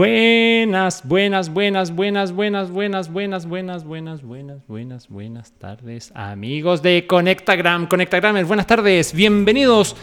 [0.00, 7.06] Buenas, buenas, buenas, buenas, buenas, buenas, buenas, buenas, buenas, buenas, buenas, buenas tardes, amigos de
[7.06, 9.94] Conectagram, Conectagramers, buenas tardes, bienvenidos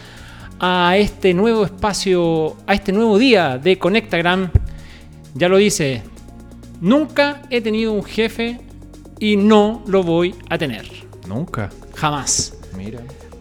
[0.59, 4.52] a este nuevo espacio, a este nuevo día de Conectagram.
[5.34, 6.03] Ya lo dice,
[6.80, 8.59] nunca he tenido un jefe
[9.18, 10.86] y no lo voy a tener.
[11.28, 11.72] Nunca.
[11.95, 12.56] Jamás.
[12.78, 13.00] Mira.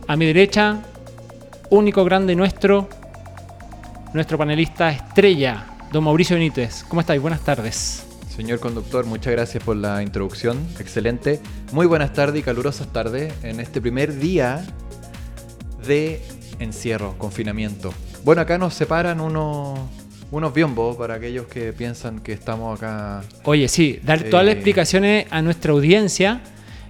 [0.08, 0.82] A mi derecha,
[1.68, 2.88] único grande nuestro,
[4.14, 6.84] nuestro panelista estrella, don Mauricio Benítez.
[6.88, 7.20] ¿Cómo estáis?
[7.20, 8.04] Buenas tardes.
[8.34, 10.58] Señor conductor, muchas gracias por la introducción.
[10.78, 11.40] Excelente.
[11.72, 14.64] Muy buenas tardes y calurosas tardes en este primer día
[15.86, 16.20] de
[16.58, 17.94] encierro, confinamiento.
[18.24, 19.78] Bueno, acá nos separan unos,
[20.30, 23.22] unos biombos para aquellos que piensan que estamos acá.
[23.44, 24.58] Oye, sí, dar todas las Eh.
[24.58, 26.40] explicaciones a nuestra audiencia.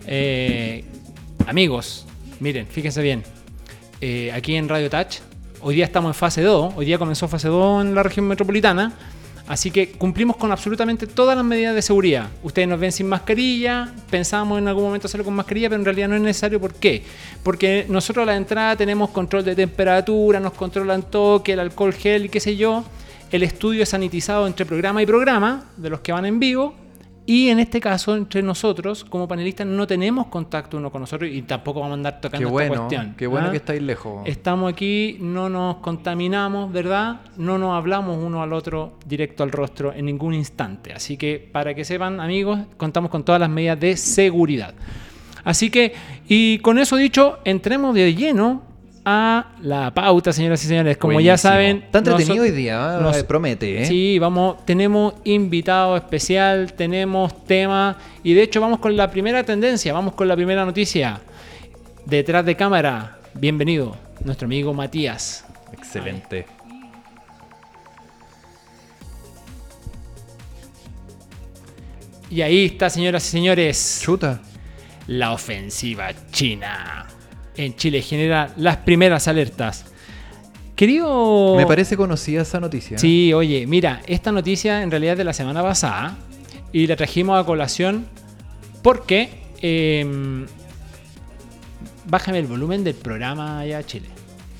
[0.07, 0.85] Eh,
[1.47, 2.07] amigos,
[2.41, 3.23] miren, fíjense bien.
[4.01, 5.19] Eh, aquí en Radio Touch,
[5.67, 6.75] hoy día estamos en fase 2.
[6.77, 8.93] Hoy día comenzó fase 2 en la región metropolitana.
[9.49, 12.29] Así que cumplimos con absolutamente todas las medidas de seguridad.
[12.45, 16.09] Ustedes nos ven sin mascarilla, pensábamos en algún momento hacerlo con mascarilla, pero en realidad
[16.09, 16.61] no es necesario.
[16.61, 17.03] ¿Por qué?
[17.43, 22.27] Porque nosotros a la entrada tenemos control de temperatura, nos controlan toque, el alcohol gel
[22.27, 22.85] y qué sé yo.
[23.33, 26.86] El estudio es sanitizado entre programa y programa, de los que van en vivo.
[27.29, 31.43] Y en este caso, entre nosotros, como panelistas, no tenemos contacto uno con nosotros y
[31.43, 33.15] tampoco vamos a andar tocando Qué esta cuestión.
[33.17, 33.51] qué bueno ¿ah?
[33.51, 34.23] que estáis lejos.
[34.27, 37.23] Estamos aquí, no nos contaminamos, ¿verdad?
[37.37, 40.93] No nos hablamos uno al otro directo al rostro en ningún instante.
[40.93, 44.75] Así que para que sepan, amigos, contamos con todas las medidas de seguridad.
[45.43, 45.95] Así que,
[46.29, 48.63] y con eso dicho, entremos de lleno
[49.09, 50.97] a la pauta, señoras y señores.
[50.97, 53.03] Como ya saben, Está entretenido hoy día, ¿eh?
[53.03, 53.87] nos- promete, ¿eh?
[53.87, 59.93] Sí, vamos, tenemos invitado especial, tenemos tema y de hecho vamos con la primera tendencia,
[59.93, 61.21] vamos con la primera noticia.
[62.05, 65.45] Detrás de cámara, bienvenido, nuestro amigo Matías.
[65.73, 66.47] Excelente.
[72.31, 74.41] Y ahí está, señoras y señores, Chuta.
[75.07, 77.07] la ofensiva china.
[77.57, 79.87] En Chile genera las primeras alertas.
[80.75, 81.55] Querido...
[81.57, 82.99] Me parece conocida esa noticia.
[82.99, 86.19] Sí, oye, mira, esta noticia en realidad es de la semana pasada
[86.73, 88.07] y la trajimos a colación
[88.83, 89.31] porque...
[89.63, 90.47] eh,
[92.09, 94.07] bájame el volumen del programa allá Chile.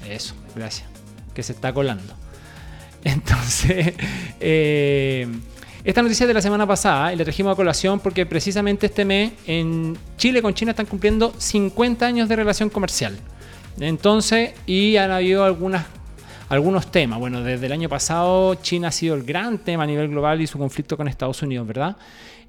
[0.09, 0.89] Eso, gracias.
[1.35, 2.15] Que se está colando.
[3.05, 3.95] Entonces,
[4.41, 5.29] eh,
[5.87, 9.35] esta noticia de la semana pasada y la trajimos a colación porque precisamente este mes
[9.47, 13.17] en Chile con China están cumpliendo 50 años de relación comercial.
[13.79, 15.87] Entonces, y han habido algunas,
[16.49, 17.21] algunos temas.
[17.21, 20.49] Bueno, desde el año pasado China ha sido el gran tema a nivel global y
[20.49, 21.97] su conflicto con Estados Unidos, ¿verdad?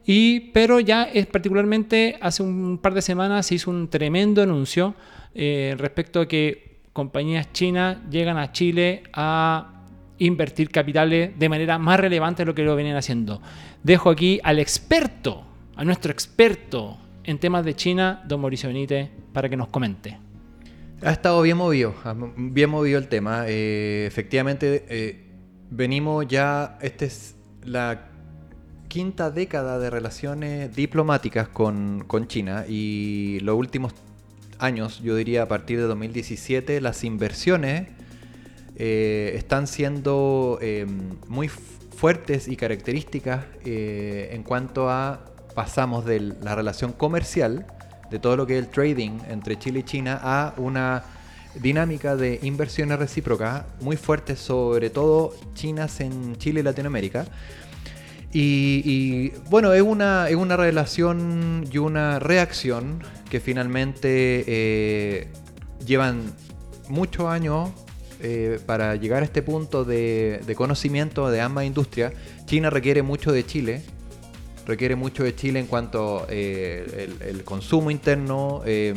[0.04, 4.96] Y, pero ya es particularmente hace un par de semanas se hizo un tremendo anuncio
[5.36, 9.77] eh, respecto a que compañías chinas llegan a Chile a
[10.20, 13.42] invertir capitales de manera más relevante de lo que lo venían haciendo.
[13.84, 15.44] Dejo aquí al experto,
[15.76, 20.18] a nuestro experto en temas de China, don Mauricio Benítez, para que nos comente.
[21.04, 21.94] Ha estado bien movido,
[22.36, 23.44] bien movido el tema.
[23.48, 25.26] Eh, efectivamente, eh,
[25.70, 28.10] venimos ya, esta es la
[28.88, 33.94] quinta década de relaciones diplomáticas con China y los últimos
[34.60, 37.90] años, yo diría a partir de 2017, las inversiones
[38.80, 40.86] eh, están siendo eh,
[41.28, 41.62] muy fu-
[41.98, 45.26] fuertes y características eh, en cuanto a
[45.56, 47.66] pasamos de la relación comercial,
[48.12, 51.04] de todo lo que es el trading entre Chile y China, a una
[51.56, 57.26] dinámica de inversiones recíprocas muy fuertes, sobre todo chinas en Chile y Latinoamérica.
[58.32, 63.02] Y, bueno, es una, es una relación y una reacción
[63.32, 65.32] que finalmente
[65.84, 66.22] llevan
[66.88, 67.72] muchos años
[68.20, 72.14] eh, para llegar a este punto de, conocimiento de ambas industrias.
[72.46, 73.84] China requiere mucho de Chile,
[74.66, 78.94] requiere mucho de Chile en cuanto eh, el, consumo interno, eh,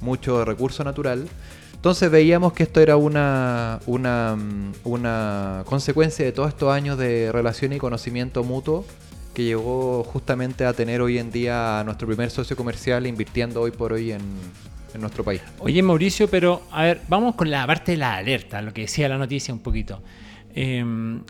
[0.00, 1.28] mucho recurso natural.
[1.74, 7.78] Entonces veíamos que esto era una, una consecuencia de todos estos años de relación y
[7.78, 8.86] conocimiento mutuo
[9.34, 13.72] que llegó justamente a tener hoy en día a nuestro primer socio comercial invirtiendo hoy
[13.72, 14.22] por hoy en,
[14.94, 15.40] en nuestro país.
[15.58, 19.08] Oye, Mauricio, pero a ver, vamos con la parte de la alerta, lo que decía
[19.08, 20.02] la noticia un poquito.
[20.54, 20.84] Eh,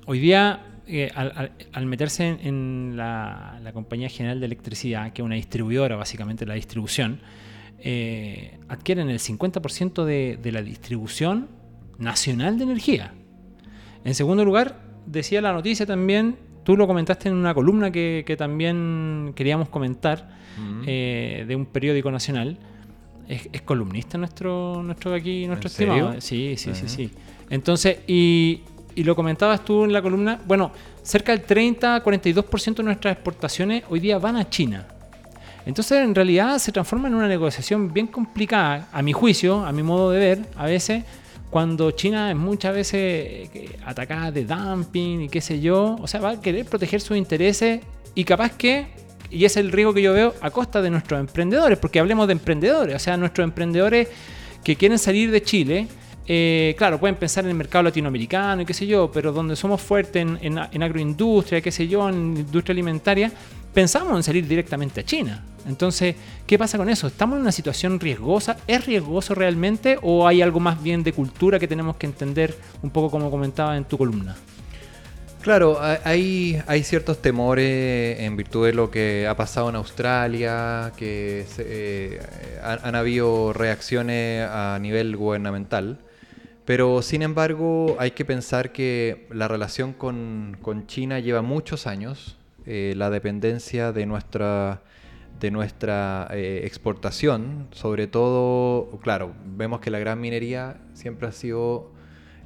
[0.07, 5.13] hoy día, eh, al, al- al meterse en, en la, la Compañía General de Electricidad,
[5.13, 7.21] que es una distribuidora, básicamente la distribución,
[7.79, 11.49] eh, adquieren el 50% de, de la distribución
[11.99, 13.13] nacional de energía.
[14.05, 18.37] En segundo lugar, decía la noticia también, tú lo comentaste en una columna que, que
[18.37, 20.31] también queríamos comentar,
[20.87, 22.59] eh, de un periódico nacional.
[23.29, 26.21] Es, es columnista nuestro, nuestro aquí, nuestro estimado.
[26.21, 26.89] Sí, sí, sí, Ajá.
[26.89, 27.11] sí.
[27.51, 28.63] Entonces, y
[28.95, 30.71] y lo comentabas tú en la columna, bueno,
[31.03, 34.87] cerca del 30-42% de nuestras exportaciones hoy día van a China.
[35.67, 39.83] Entonces, en realidad se transforma en una negociación bien complicada, a mi juicio, a mi
[39.83, 41.05] modo de ver, a veces,
[41.51, 46.21] cuando China es muchas veces eh, atacada de dumping y qué sé yo, o sea,
[46.21, 47.81] va a querer proteger sus intereses
[48.15, 48.89] y capaz que,
[49.35, 52.33] y es el riesgo que yo veo, a costa de nuestros emprendedores, porque hablemos de
[52.35, 54.09] emprendedores, o sea, nuestros emprendedores
[54.63, 55.89] que quieren salir de Chile,
[56.27, 59.83] eh, claro, pueden pensar en el mercado latinoamericano y qué sé yo, pero donde somos
[59.83, 63.31] fuertes en, en, agroindustria, qué sé yo, en industria alimentaria,
[63.75, 65.45] pensamos en salir directamente a China.
[65.67, 66.15] Entonces,
[66.47, 67.09] ¿qué pasa con eso?
[67.09, 68.57] ¿Estamos en una situación riesgosa?
[68.67, 72.91] ¿Es riesgoso realmente o hay algo más bien de cultura que tenemos que entender un
[72.91, 74.37] poco como comentaba en tu columna?
[75.45, 82.19] Claro, hay, ciertos temores en virtud de lo que ha pasado en Australia, que eh,
[82.63, 85.99] han, habido reacciones a nivel gubernamental,
[86.65, 90.57] pero sin embargo hay que pensar que la relación con,
[90.87, 94.81] China lleva muchos años, eh, la dependencia de nuestra
[96.31, 101.93] eh, exportación, sobre todo, claro, vemos que la gran minería siempre ha sido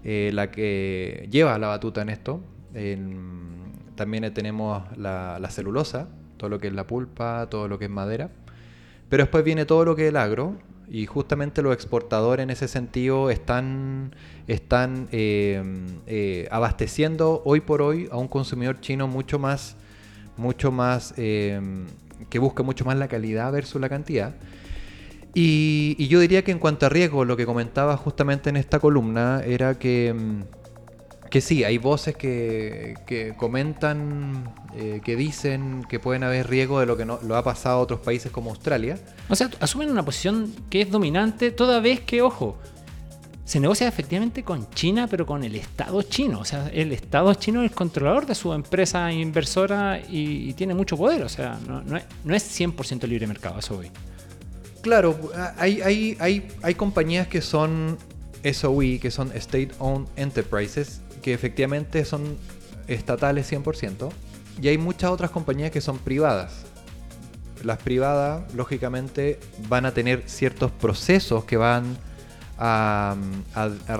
[0.02, 2.42] la que lleva la batuta en esto.
[3.94, 8.30] También tenemos la, celulosa, todo lo que es la pulpa, todo lo que es madera.
[9.08, 10.56] Pero después viene todo lo que es el agro,
[10.90, 14.14] y justamente los exportadores en ese sentido están,
[14.46, 19.76] están eh, abasteciendo hoy por hoy a un consumidor chino mucho más,
[20.36, 21.12] mucho más
[22.30, 24.34] que busca mucho más la calidad versus la cantidad.
[25.34, 29.42] Y, yo diría que en cuanto a riesgo, lo que comentaba justamente en esta columna
[29.44, 30.57] era que, mm,
[31.30, 36.86] que sí, hay voces que, que comentan, eh, que dicen que pueden haber riesgo de
[36.86, 38.98] lo que no, lo ha pasado a otros países como Australia.
[39.28, 42.56] O sea, asumen una posición que es dominante toda vez que, ojo,
[43.44, 46.40] se negocia efectivamente con China, pero con el Estado chino.
[46.40, 50.96] O sea, el Estado chino es el controlador de su empresa inversora y, tiene mucho
[50.96, 51.22] poder.
[51.22, 53.90] O sea, no, no, es, no es 100% libre mercado, eso hoy.
[54.82, 55.18] Claro,
[55.56, 57.98] hay, hay, hay, hay compañías que son
[58.52, 62.38] SOE, que son State Owned Enterprises, que efectivamente son
[62.86, 64.08] estatales 100%,
[64.62, 66.64] y hay muchas otras compañías que son privadas.
[67.62, 71.98] Las privadas, lógicamente, van a tener ciertos procesos que van
[72.56, 73.14] a,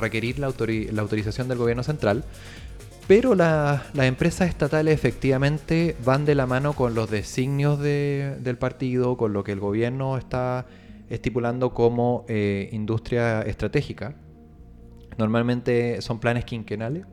[0.00, 2.24] requerir la, autorización del gobierno central,
[3.06, 9.34] pero las empresas estatales efectivamente van de la mano con los designios del partido, con
[9.34, 10.64] lo que el gobierno está
[11.10, 14.14] estipulando como eh, industria estratégica.
[15.18, 17.04] Normalmente son planes quinquenales,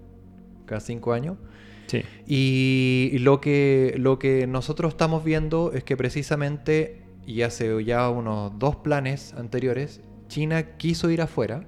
[0.65, 1.37] cada cinco años.
[2.27, 8.57] Y, lo, que, lo que nosotros estamos viendo es que precisamente, y hace ya unos
[8.57, 11.65] dos planes anteriores, China quiso ir afuera,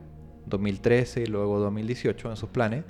[0.47, 2.83] 2013 y luego 2018 en sus planes.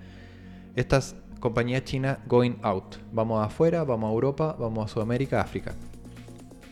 [0.76, 2.96] Estas compañías chinas going out.
[3.12, 5.76] Vamos afuera, vamos a Europa, vamos a Sudamérica, África.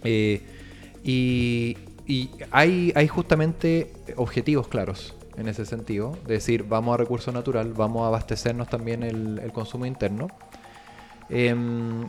[0.04, 0.42] Eh,
[1.04, 1.78] y,
[2.52, 6.18] hay, hay, justamente objetivos claros en ese sentido.
[6.26, 10.28] De decir, vamos a recurso natural, vamos a abastecernos también el, el consumo interno.
[11.30, 12.08] Em,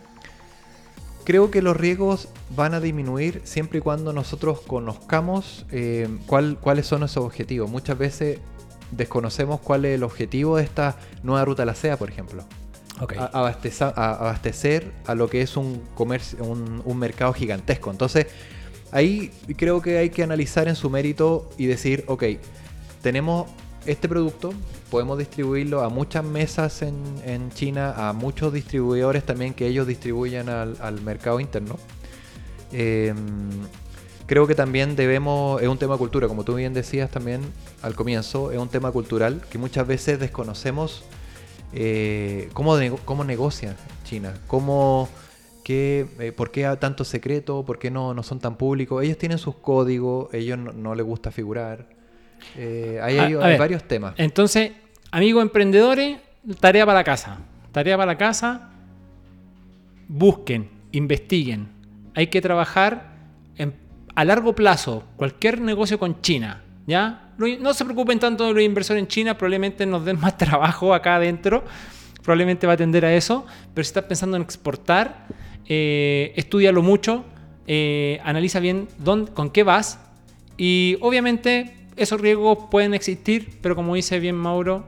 [1.24, 7.02] creo que los riesgos van a disminuir siempre y cuando nosotros conozcamos eh, cuáles son
[7.02, 7.68] esos objetivos.
[7.68, 8.38] Muchas veces
[8.92, 12.44] desconocemos cuál es el objetivo de esta nueva ruta a la SEA, por ejemplo.
[13.32, 17.90] abastecer, a, lo que es un, comercio, un, mercado gigantesco.
[17.90, 18.28] Entonces,
[18.92, 22.22] ahí creo que hay que analizar en su mérito y decir, ok,
[23.06, 23.46] tenemos
[23.86, 24.52] este producto,
[24.90, 31.00] podemos distribuirlo a muchas mesas en, China, a muchos distribuidores también que ellos distribuyan al,
[31.02, 31.78] mercado interno.
[32.72, 33.16] Em,
[34.26, 37.42] creo que también debemos, es un tema de cultura, como tú bien decías también
[37.80, 41.04] al comienzo, es un tema cultural que muchas veces desconocemos
[41.72, 45.08] eh, cómo, cómo negocia China, cómo,
[45.62, 49.04] qué, eh, por qué hay tanto secreto, por qué no, no son tan públicos.
[49.04, 51.94] Ellos tienen sus códigos, ellos no, no les gusta figurar.
[52.56, 54.14] Eh, ahí hay, varios temas.
[54.16, 54.72] Entonces,
[55.10, 56.18] amigos emprendedores,
[56.60, 57.38] tarea para la casa.
[57.72, 58.70] Tarea para la casa,
[60.08, 61.68] busquen, investiguen.
[62.14, 63.16] Hay que trabajar
[64.16, 66.62] a largo plazo cualquier negocio con China.
[66.86, 67.34] ¿ya?
[67.38, 71.16] No se preocupen tanto de los inversores en China, probablemente nos den más trabajo acá
[71.16, 71.62] adentro.
[72.22, 73.46] Probablemente va a tender a eso.
[73.72, 75.26] Pero si estás pensando en exportar,
[75.68, 77.24] eh, estudialo mucho,
[77.68, 80.00] eh, analiza bien dónde, con qué vas.
[80.56, 84.84] Y obviamente esos riesgos pueden existir, pero como dice bien Mauro,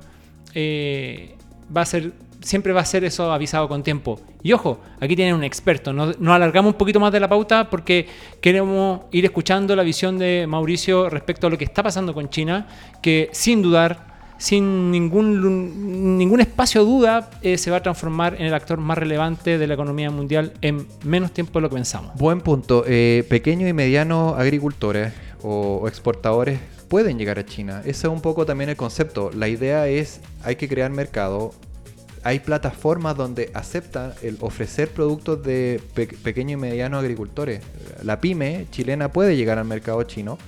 [0.54, 1.34] eh,
[1.74, 4.20] va a ser, siempre va a ser eso avisado con tiempo.
[4.42, 5.92] Y ojo, aquí tienen un experto.
[5.92, 8.06] Nos, alargamos un poquito más de la pauta porque
[8.40, 12.66] queremos ir escuchando la visión de Mauricio respecto a lo que está pasando con China,
[13.02, 14.06] que sin dudar
[14.38, 18.96] sin ningún, ningún espacio a duda, eh, se va a transformar en el actor más
[18.96, 22.14] relevante de la economía mundial en menos tiempo de lo que pensamos.
[22.14, 22.84] Buen punto.
[22.86, 25.12] Eh, pequeños y medianos agricultores
[25.42, 27.80] o exportadores pueden llegar a China.
[27.84, 29.30] Ese es un poco también el concepto.
[29.34, 31.52] La idea es, hay que crear mercado.
[32.24, 37.62] Hay plataformas donde aceptan el ofrecer productos de pe- pequeños y medianos agricultores.
[38.02, 40.38] La pyme chilena puede llegar al mercado chino.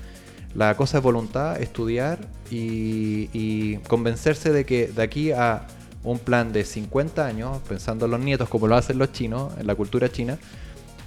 [0.54, 2.18] La cosa es voluntad, estudiar
[2.50, 5.66] y, y convencerse de que de aquí a
[6.02, 9.66] un plan de 50 años, pensando en los nietos como lo hacen los chinos, en
[9.68, 10.38] la cultura china,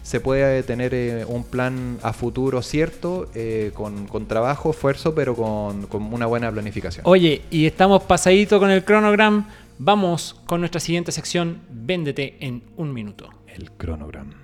[0.03, 5.36] se puede tener eh, un plan a futuro cierto, eh, con, con trabajo, esfuerzo, pero
[5.36, 7.03] con, con una buena planificación.
[7.07, 9.50] Oye, y estamos pasadito con el cronograma.
[9.79, 13.29] Vamos con nuestra siguiente sección, Véndete en un minuto.
[13.48, 14.42] El cronograma.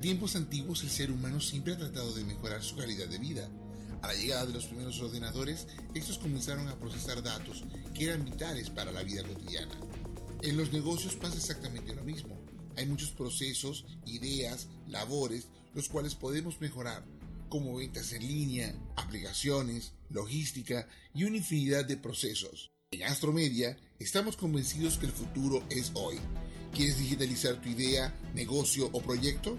[0.00, 3.48] Tiempos antiguos el ser humano siempre ha tratado de mejorar su calidad de vida.
[4.00, 7.64] A la llegada de los primeros ordenadores, estos comenzaron a procesar datos
[7.94, 9.74] que eran vitales para la vida cotidiana.
[10.42, 12.38] En los negocios pasa exactamente lo mismo.
[12.76, 17.04] Hay muchos procesos, ideas, labores, los cuales podemos mejorar,
[17.48, 22.70] como ventas en línea, aplicaciones, logística y una infinidad de procesos.
[22.92, 26.18] En Astromedia estamos convencidos que el futuro es hoy.
[26.72, 29.58] ¿Quieres digitalizar tu idea, negocio o proyecto?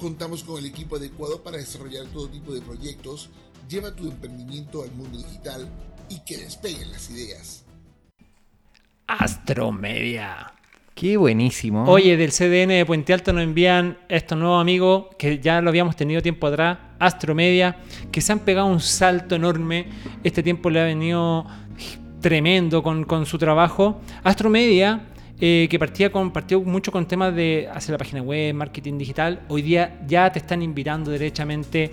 [0.00, 3.30] Contamos con el equipo adecuado para desarrollar todo tipo de proyectos.
[3.68, 5.68] Lleva tu emprendimiento al mundo digital
[6.08, 7.64] y que despeguen las ideas.
[9.06, 10.52] Astromedia.
[10.94, 11.84] Qué buenísimo.
[11.84, 15.94] Oye, del CDN de Puente Alto nos envían estos nuevos amigos que ya lo habíamos
[15.94, 17.76] tenido tiempo atrás, Astromedia,
[18.10, 19.88] que se han pegado un salto enorme.
[20.24, 21.46] Este tiempo le ha venido
[22.20, 24.00] tremendo con, con su trabajo.
[24.24, 25.06] Astromedia,
[25.40, 29.40] eh, que partía con, partió mucho con temas de hacer la página web, marketing digital,
[29.48, 31.92] hoy día ya te están invitando derechamente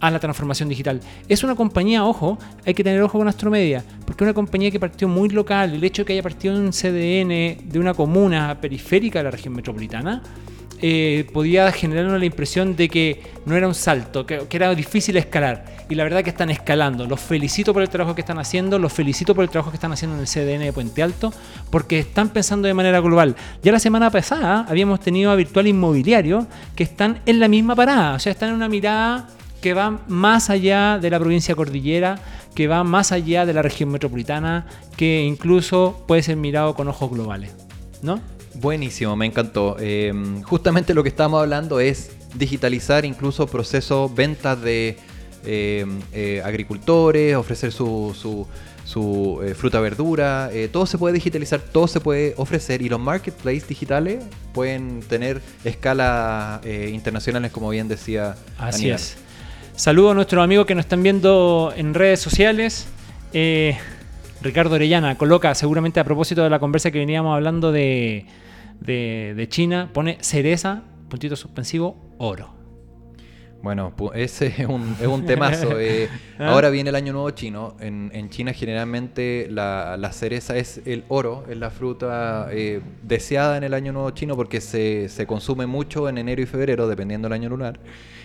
[0.00, 1.00] a la transformación digital.
[1.28, 4.80] Es una compañía, ojo, hay que tener ojo con Astromedia, porque es una compañía que
[4.80, 5.74] partió muy local.
[5.74, 9.30] El hecho de que haya partido en un CDN de una comuna periférica de la
[9.30, 10.22] región metropolitana
[10.82, 15.16] eh, podía generarnos la impresión de que no era un salto, que, que era difícil
[15.18, 15.79] escalar.
[15.90, 17.04] Y la verdad que están escalando.
[17.06, 19.90] Los felicito por el trabajo que están haciendo, los felicito por el trabajo que están
[19.90, 21.32] haciendo en el CDN de Puente Alto,
[21.68, 23.34] porque están pensando de manera global.
[23.64, 28.14] Ya la semana pasada habíamos tenido a Virtual Inmobiliario que están en la misma parada,
[28.14, 29.28] o sea, están en una mirada
[29.60, 32.20] que va más allá de la provincia cordillera,
[32.54, 34.66] que va más allá de la región metropolitana,
[34.96, 37.52] que incluso puede ser mirado con ojos globales.
[38.00, 38.20] ¿No?
[38.54, 39.76] Buenísimo, me encantó.
[39.80, 40.12] Eh,
[40.44, 44.96] justamente lo que estamos hablando es digitalizar incluso procesos, ventas de
[45.44, 48.46] eh, eh, agricultores, ofrecer su, su,
[48.84, 53.68] su, eh, fruta, verdura, todo se puede digitalizar, todo se puede ofrecer y los marketplaces
[53.68, 58.36] digitales pueden tener escalas internacionales, como bien decía.
[58.58, 59.00] Así Aníbal.
[59.00, 59.16] es.
[59.80, 62.86] Saludo a nuestros amigos que nos están viendo en redes sociales.
[63.32, 63.78] Eh,
[64.42, 68.26] Ricardo Orellana coloca, seguramente a propósito de la conversa que veníamos hablando de,
[68.78, 72.59] de, de China, pone cereza, puntito suspensivo, oro.
[73.62, 75.68] Bueno, ese es un, es un temazo.
[75.78, 76.08] eh.
[76.38, 76.48] ¿Ah?
[76.52, 77.76] Ahora viene el año nuevo chino.
[77.80, 83.58] En, en China generalmente la, la cereza es el oro, es la fruta eh, deseada
[83.58, 87.26] en el año nuevo chino porque se, se consume mucho en enero y febrero, dependiendo
[87.28, 87.78] del año lunar.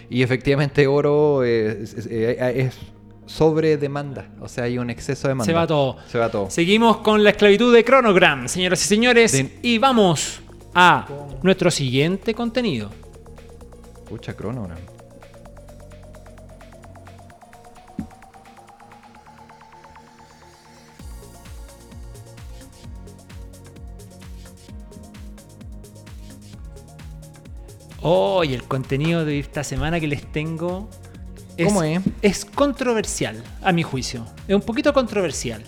[0.10, 2.78] Y efectivamente oro eh, es, es- es
[3.26, 5.46] sobre demanda, o sea, hay un exceso de demanda.
[5.46, 5.98] Se va todo.
[6.08, 6.50] Se va todo.
[6.52, 10.42] Seguimos con la esclavitud de Chronogram, señoras y señores, y vamos
[10.76, 11.08] a
[11.42, 12.92] nuestro siguiente contenido.
[14.08, 14.80] Pucha cronograma.
[28.08, 30.88] Hoy el contenido de esta semana que les tengo
[31.58, 32.02] es, ¿Cómo es?
[32.22, 34.28] es controversial, a mi juicio.
[34.48, 35.64] Es un poquito controversial.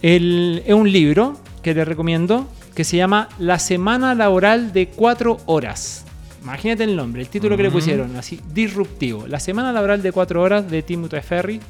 [0.00, 5.36] El- es un libro que les recomiendo que se llama La Semana Laboral de Cuatro
[5.44, 6.06] Horas.
[6.42, 9.26] Imagínate el nombre, el título que le pusieron, así, disruptivo.
[9.26, 11.60] La Semana Laboral de Cuatro Horas de Timothy Ferry.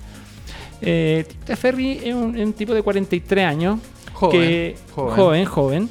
[0.83, 3.81] Eh, Timothy Ferry es un, tipo de 43 años.
[4.13, 5.15] Joven, que- joven.
[5.17, 5.89] joven, joven.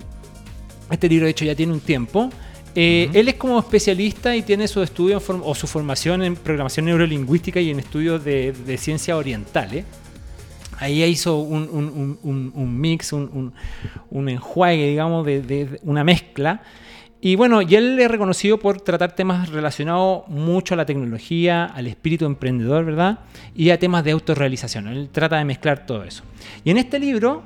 [0.90, 2.30] Este libro, de hecho, ya tiene un tiempo.
[2.76, 3.18] Eh, Ujú.
[3.20, 7.70] Él es como especialista y tiene su estudio o su formación en programación neurolingüística y
[7.70, 9.86] en estudios de, de ciencias orientales.
[10.80, 13.54] Ahí hizo un, un- un- un- mix, un,
[14.12, 16.62] enjuague, digamos, de, de- de una mezcla.
[17.22, 21.88] Y bueno, y él es reconocido por tratar temas relacionados mucho a la tecnología, al
[21.88, 23.20] espíritu emprendedor, ¿verdad?
[23.56, 24.88] Y a temas de autorrealización.
[24.90, 26.24] Él trata de mezclar todo eso.
[26.66, 27.44] Y en este libro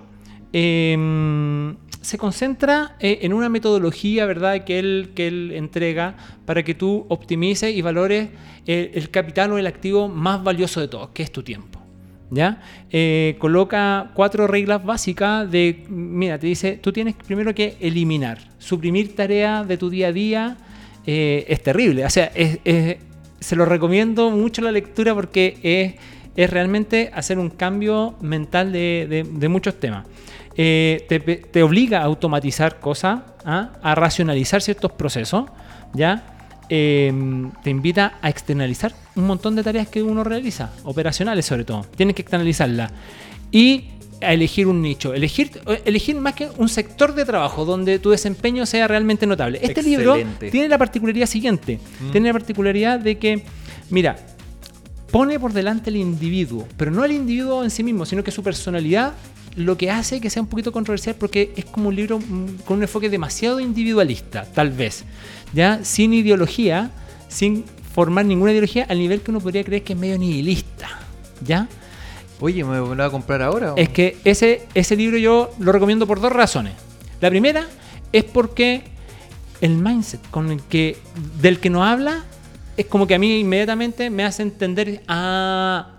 [0.53, 6.73] em, se concentra eh, en una metodología, ¿verdad?, que él, que él entrega para que
[6.73, 8.29] tú optimices y valores
[8.65, 11.79] el, capital o el activo más valioso de todos, que es tu tiempo.
[12.29, 12.61] ¿Ya?
[12.91, 19.15] Eh, coloca cuatro reglas básicas de, mira, te dice, tú tienes primero que eliminar, suprimir
[19.15, 20.57] tareas de tu día a día,
[21.05, 22.29] eh, es terrible, o sea,
[23.39, 25.93] se lo recomiendo mucho la lectura porque es,
[26.35, 30.05] es realmente hacer un cambio mental de, de- de muchos temas.
[30.57, 33.69] Eh, te, te obliga a automatizar cosas, ¿ah?
[33.81, 35.45] a racionalizar ciertos procesos,
[35.93, 36.37] ¿ya?
[36.69, 37.13] eh,
[37.63, 41.85] te invita a externalizar un montón de tareas que uno realiza, operacionales sobre todo.
[41.95, 42.91] Tienes que externalizarlas.
[43.51, 43.85] Y
[44.21, 48.65] a elegir un nicho, elegir, elegir más que un sector de trabajo donde tu desempeño
[48.65, 49.59] sea realmente notable.
[49.61, 51.79] Este libro tiene la particularidad siguiente,
[52.11, 53.43] tiene la particularidad de que,
[53.91, 54.15] mira,
[55.11, 58.41] pone por delante el individuo, pero no el individuo en sí mismo, sino que su
[58.41, 59.13] personalidad
[59.57, 62.77] lo que hace que sea un poquito controversial porque es como un libro mm, con
[62.77, 65.03] un enfoque demasiado individualista, tal vez,
[65.51, 66.91] ya sin ideología,
[67.27, 70.87] sin formar ninguna ideología al nivel que uno podría creer que es medio nihilista,
[71.43, 71.67] ¿ya?
[72.39, 73.73] Oye, ¿me lo voy a comprar ahora?
[73.75, 76.73] Es que ese, ese libro yo lo recomiendo por dos razones.
[77.19, 77.65] La primera
[78.13, 78.83] es porque
[79.59, 80.97] el mindset con el que,
[81.41, 82.23] del que nos habla
[82.77, 85.93] es como que a mí inmediatamente me hace entender, ah,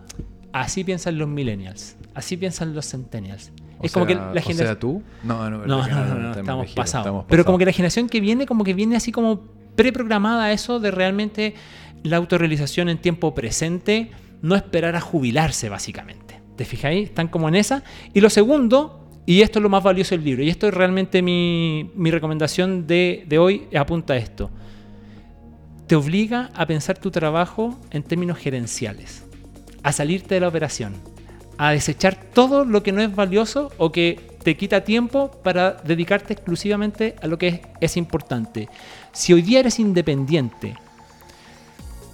[0.52, 3.52] así piensan los millennials, así piensan los centennials.
[3.78, 4.78] O es como que sea- la o sea, generación...
[4.78, 5.02] tú?
[5.22, 7.24] No, no, No, no, que no, no, estamos pasados.
[7.28, 9.40] Pero como que la generación que viene, como que viene así como
[9.76, 11.54] preprogramada a eso de realmente
[12.02, 14.10] la autorrealización en tiempo presente,
[14.42, 16.40] no esperar a jubilarse, básicamente.
[16.56, 17.08] ¿Te fijáis?
[17.10, 17.84] Están como en esa.
[18.12, 21.22] Y lo segundo, y esto es lo más valioso del libro, y esto es realmente
[21.22, 24.50] mi, mi recomendación de, de hoy, apunta a esto.
[25.86, 29.24] Te obliga a pensar tu trabajo en términos gerenciales,
[29.82, 30.94] a salirte de la operación,
[31.58, 36.32] a desechar todo lo que no es valioso o que te quita tiempo para dedicarte
[36.32, 38.68] exclusivamente a lo que es, importante.
[39.12, 40.76] Si hoy día eres independiente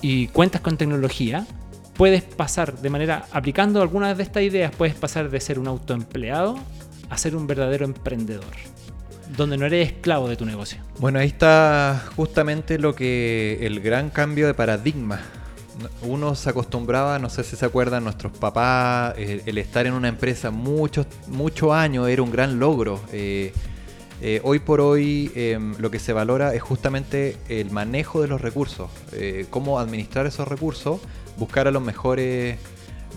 [0.00, 1.46] y cuentas con tecnología,
[1.94, 6.58] puedes pasar de manera, aplicando algunas de estas ideas, puedes pasar de ser un autoempleado
[7.10, 8.54] a ser un verdadero emprendedor,
[9.36, 10.78] donde no eres esclavo de tu negocio.
[10.98, 15.20] Bueno, ahí está justamente lo que el gran cambio de paradigma.
[16.02, 20.08] Uno se acostumbraba, no sé si se acuerdan, nuestros papás, el, el estar en una
[20.08, 23.00] empresa muchos muchos años era un gran logro.
[23.12, 23.52] Eh,
[24.20, 28.40] eh, hoy por hoy eh, lo que se valora es justamente el manejo de los
[28.40, 31.00] recursos, eh, cómo administrar esos recursos,
[31.36, 32.56] buscar a los mejores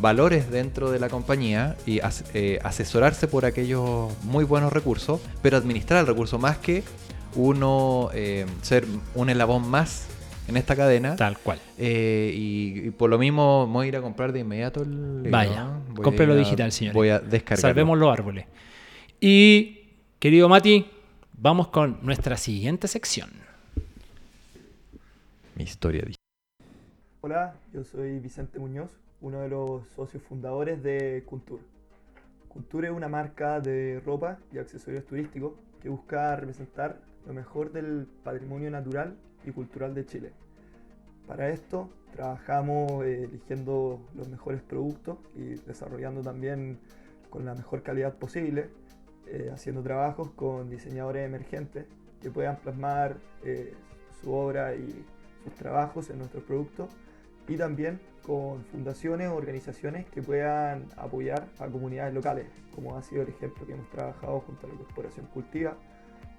[0.01, 5.57] valores dentro de la compañía y as- eh, asesorarse por aquellos muy buenos recursos, pero
[5.57, 6.83] administrar el recurso más que
[7.35, 10.05] uno eh, ser un eslabón más
[10.47, 11.15] en esta cadena.
[11.15, 11.59] Tal cual.
[11.77, 15.31] Eh, y, y por lo mismo voy a ir a comprar de inmediato el libro,
[15.31, 15.81] Vaya, ¿no?
[15.89, 16.95] Voy a cómprelo digital, señores.
[16.95, 17.61] Voy a descargarlo.
[17.61, 18.45] Salvemos los árboles.
[19.19, 20.85] Y, querido Mati,
[21.33, 23.29] vamos con nuestra siguiente sección.
[25.55, 26.17] Mi historia digital.
[27.21, 31.59] Hola, yo soy Vicente Muñoz, uno de los socios fundadores de Kuntur.
[32.47, 38.07] Kuntur es una marca de ropa y accesorios turísticos que busca representar lo mejor del
[38.23, 39.15] patrimonio natural
[39.49, 40.31] y cultural de Chile.
[41.27, 46.79] Para esto trabajamos eh, eligiendo los mejores productos y desarrollando también
[47.29, 48.69] con la mejor calidad posible,
[49.27, 51.85] eh, haciendo trabajos con diseñadores emergentes
[52.21, 53.73] que puedan plasmar eh,
[54.21, 55.05] su obra y
[55.43, 56.89] sus trabajos en nuestros productos
[57.47, 63.21] y también con fundaciones o organizaciones que puedan apoyar a comunidades locales, como ha sido
[63.21, 65.77] el ejemplo que hemos trabajado junto a la Corporación Cultiva,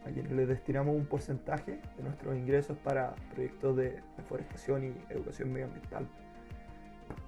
[0.06, 5.52] a quienes les destinamos un porcentaje de nuestros ingresos para proyectos de reforestación y educación
[5.52, 6.08] medioambiental.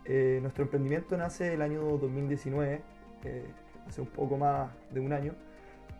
[0.05, 2.83] Eh, nuestro emprendimiento nace el año 2019,
[3.25, 3.45] eh,
[3.87, 5.35] hace un poco más de un año,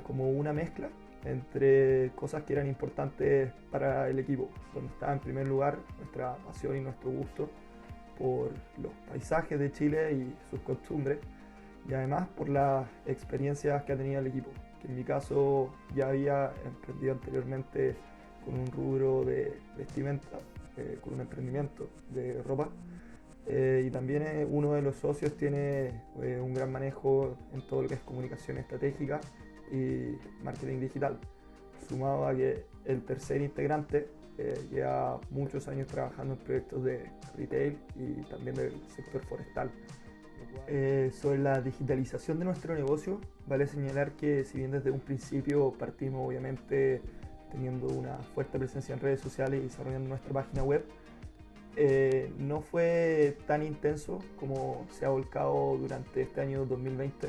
[0.05, 0.89] como una mezcla
[1.25, 6.77] entre cosas que eran importantes para el equipo, donde estaba en primer lugar nuestra pasión
[6.77, 7.51] y nuestro gusto
[8.19, 8.51] por
[8.83, 11.19] los paisajes de Chile y sus costumbres,
[11.89, 16.09] y además por las experiencias que ha tenido el equipo, que en mi caso ya
[16.09, 17.97] había emprendido anteriormente
[18.45, 20.39] con un rubro de vestimenta,
[20.77, 22.69] eh, con un emprendimiento de ropa,
[23.47, 27.89] eh, y también eh, uno de los socios tiene un gran manejo en todo lo
[27.89, 29.21] que es comunicación estratégica
[29.73, 31.19] y marketing digital,
[31.89, 34.09] sumado a que el tercer integrante
[34.71, 39.71] lleva muchos años trabajando en proyectos de retail y también del sector forestal.
[40.67, 45.73] Eh, sobre la digitalización de nuestro negocio, vale señalar que si bien desde un principio
[45.73, 47.03] partimos obviamente
[47.51, 50.85] teniendo una fuerte presencia en redes sociales y desarrollando nuestra página web,
[51.77, 57.29] eh, no fue tan intenso como se ha volcado durante este año 2020,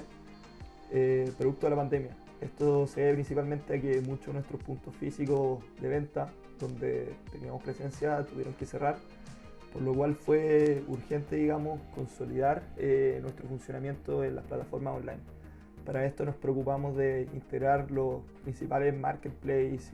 [0.92, 2.16] eh, producto de la pandemia.
[2.42, 7.62] Esto se debe principalmente a que muchos de nuestros puntos físicos de venta, donde teníamos
[7.64, 8.98] presencia, tuvieron que cerrar,
[9.72, 15.22] por lo cual fue urgente, digamos, consolidar eh, nuestro funcionamiento en las plataformas online.
[15.86, 19.92] Para esto nos preocupamos de integrar los principales marketplaces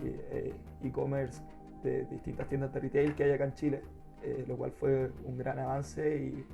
[0.81, 1.41] y e-commerce
[1.83, 3.81] de distintas tiendas de retail que hay acá en Chile,
[4.23, 6.45] eh, lo cual fue un gran avance y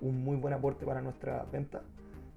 [0.00, 1.82] un muy buen aporte para nuestra venta.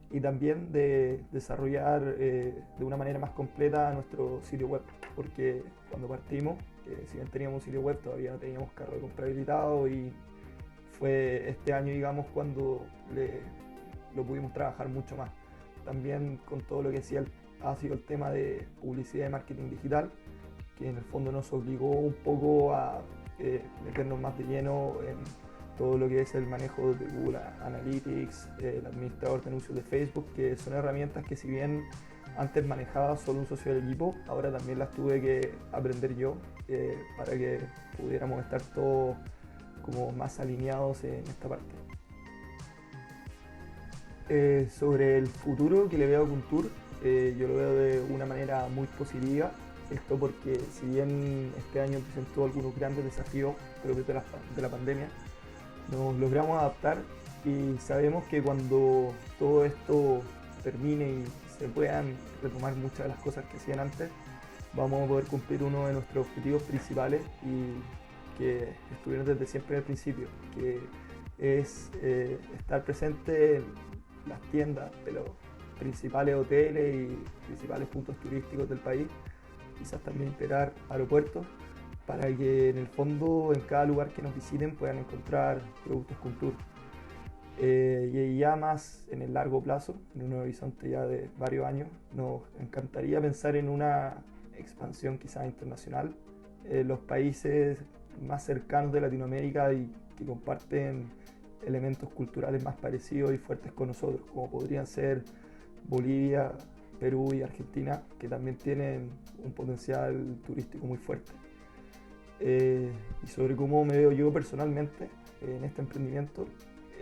[0.10, 4.82] Y también de desarrollar eh, de una manera más completa nuestro sitio web,
[5.16, 9.02] porque cuando partimos, eh, si bien teníamos un sitio web, todavía no teníamos carro de
[9.02, 10.14] compra habilitado y
[11.00, 12.86] fue este año, digamos, cuando
[14.16, 15.30] lo pudimos trabajar mucho más.
[15.86, 17.16] También con todo lo que sí
[17.62, 20.12] ha sido el tema de publicidad y marketing digital,
[20.78, 23.02] que en el fondo nos obligó un poco a
[23.40, 25.18] eh, meternos más de lleno en
[25.78, 30.26] todo lo que es el manejo de Google Analytics, el administrador de anuncios de Facebook,
[30.36, 31.84] que son herramientas que si bien
[32.38, 36.98] antes manejaba solo un socio del equipo, ahora también las tuve que aprender yo eh,
[37.18, 37.60] para que
[37.98, 39.18] pudiéramos estar todos
[39.88, 41.66] como más alineados en esta parte.
[44.30, 46.70] Eh, sobre el futuro que le veo a Kuntur,
[47.04, 49.52] yo lo veo de una manera muy positiva
[49.92, 54.24] esto porque si bien este año presentó algunos grandes desafíos propios de la,
[54.56, 55.08] de la pandemia,
[55.92, 56.98] nos logramos adaptar
[57.46, 60.22] y sabemos que cuando todo esto
[60.64, 61.26] termine y
[61.58, 64.10] se puedan retomar muchas de las cosas que hacían antes,
[64.74, 67.82] vamos a poder cumplir uno de nuestros objetivos principales y
[68.38, 70.80] que estuvieron desde siempre al principio, que
[71.38, 73.66] es eh, estar presente en
[74.28, 75.30] las tiendas de los
[75.80, 79.08] principales hoteles y principales puntos turísticos del país
[79.78, 81.46] quizás también integrar aeropuertos
[82.06, 86.54] para que en el fondo en cada lugar que nos visiten puedan encontrar productos Kuntur.
[87.60, 91.90] Eh, y ya más en el largo plazo, en un horizonte ya de varios años,
[92.14, 94.24] nos encantaría pensar en una
[94.56, 96.16] expansión quizás internacional.
[96.66, 97.84] Eh, los países
[98.22, 101.10] más cercanos de Latinoamérica y que comparten
[101.66, 105.24] elementos culturales más parecidos y fuertes con nosotros, como podrían ser
[105.88, 106.52] Bolivia,
[107.00, 109.10] Perú y Argentina, que también tienen
[109.44, 111.32] un potencial turístico muy fuerte.
[112.40, 112.92] Eh,
[113.24, 115.10] y sobre cómo me veo yo personalmente
[115.42, 116.46] en este emprendimiento,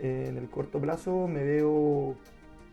[0.00, 2.16] en el corto plazo me veo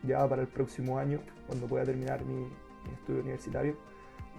[0.03, 2.47] ya para el próximo año, cuando pueda terminar mi,
[2.93, 3.77] estudio universitario,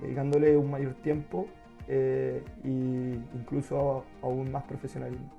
[0.03, 1.47] dedicándole un mayor tiempo
[1.89, 5.31] e incluso aún más profesionalismo.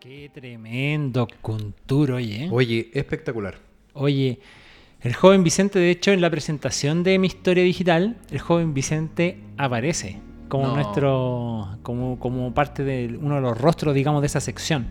[0.00, 2.44] Qué tremendo Contour, oye.
[2.44, 2.48] ¿eh?
[2.50, 3.56] Oye, espectacular.
[3.94, 4.38] Oye,
[5.00, 9.40] el joven Vicente, de hecho, en la presentación de mi historia digital, el joven Vicente
[9.56, 14.86] aparece como nuestro, como, como parte de uno de los rostros, digamos, de esa sección.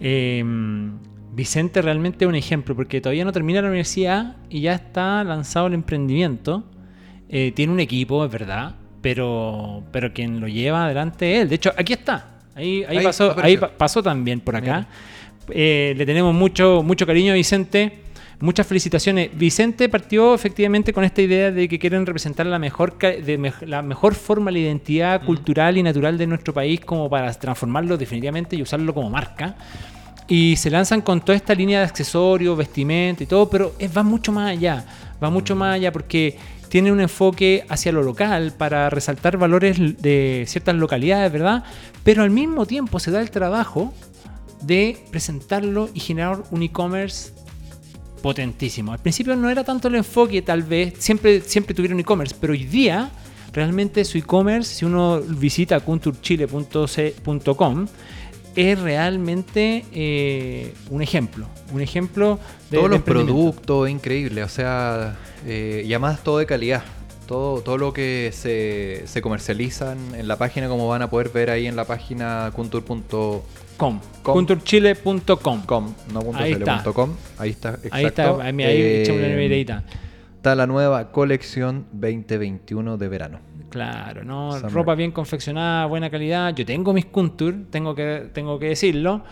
[0.00, 0.98] Em,
[1.34, 5.66] Vicente realmente es un ejemplo, porque todavía no termina la universidad y ya está lanzado
[5.66, 6.64] el emprendimiento.
[7.28, 11.48] Eh, tiene un equipo, es verdad, pero, pero quien lo lleva adelante es él.
[11.48, 12.38] De hecho, aquí está.
[12.54, 14.86] Ahí, pasó, ahí pasó también por acá.
[15.50, 18.03] Eh, le tenemos mucho, mucho cariño a Vicente.
[18.44, 19.30] Muchas felicitaciones.
[19.32, 24.14] Vicente partió efectivamente con esta idea de que quieren representar la mejor, de la mejor
[24.14, 25.24] forma, la identidad mm.
[25.24, 29.56] cultural y natural de nuestro país como para transformarlo definitivamente y usarlo como marca.
[30.28, 34.30] Y se lanzan con toda esta línea de accesorios, vestimenta y todo, pero va mucho
[34.30, 34.84] más allá.
[35.22, 36.36] Va mucho más allá porque
[36.68, 41.64] tiene un enfoque hacia lo local para resaltar valores de ciertas localidades, ¿verdad?
[42.02, 43.94] Pero al mismo tiempo se da el trabajo
[44.60, 47.32] de presentarlo y generar un e-commerce
[48.24, 48.90] potentísimo.
[48.90, 52.64] Al principio no era tanto el enfoque, tal vez, siempre, siempre tuvieron e-commerce, pero hoy
[52.64, 53.10] día
[53.52, 57.86] realmente su e-commerce, si uno visita culturechile.com,
[58.56, 61.46] es realmente eh, un ejemplo.
[61.74, 62.38] Un ejemplo
[62.70, 62.78] de.
[62.78, 64.42] Todos los productos, increíble.
[64.42, 66.82] O sea, eh, y además todo de calidad.
[67.26, 71.50] Todo, todo lo que se, se comercializa en, la página, como van a poder ver
[71.50, 73.42] ahí en la página kuntur.com.
[73.76, 75.62] Kunturchile.com.
[75.66, 76.82] Com, no ahí, está.
[77.38, 77.70] ahí está.
[77.70, 77.88] Exacto.
[77.92, 78.30] Ahí está.
[78.40, 79.82] Ahí, ahí eh,
[80.36, 83.38] Está la nueva colección 2021 de verano.
[83.70, 84.58] Claro, ¿no?
[84.68, 86.54] Ropa bien confeccionada, buena calidad.
[86.54, 89.24] Yo tengo mis Kuntur, tengo que, tengo que decirlo.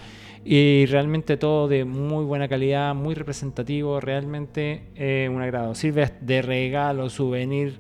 [0.45, 5.75] Y realmente todo de muy buena calidad, muy representativo, realmente eh, un agrado.
[5.77, 7.79] Sirve de regalo, souvenir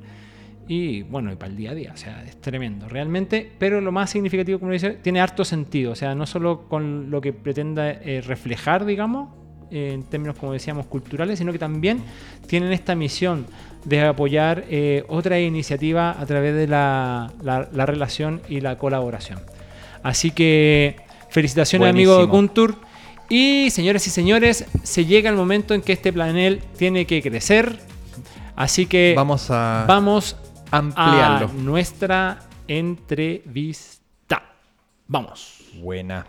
[0.74, 3.92] y bueno, y para el día a día, o sea, es tremendo, realmente, pero lo
[3.92, 7.90] más significativo, como dice, tiene harto sentido, o sea, no solo con lo que pretenda
[7.90, 9.28] eh, reflejar, digamos,
[9.70, 12.00] en términos, como decíamos, culturales, sino que también
[12.46, 13.46] tienen esta misión
[13.84, 19.40] de apoyar eh, otra iniciativa a través de la, la- la relación y la colaboración.
[20.02, 20.96] Así que
[21.30, 22.28] felicitaciones amigos de.
[22.28, 22.76] Kuntur.
[23.28, 27.78] Y señores y señores, se llega el momento en que este planel tiene que crecer.
[28.56, 30.36] Así que Vamos a vamos
[30.72, 31.46] ampliarlo.
[31.48, 34.42] a nuestra entrevista.
[35.06, 35.58] Vamos.
[35.80, 36.26] Buena.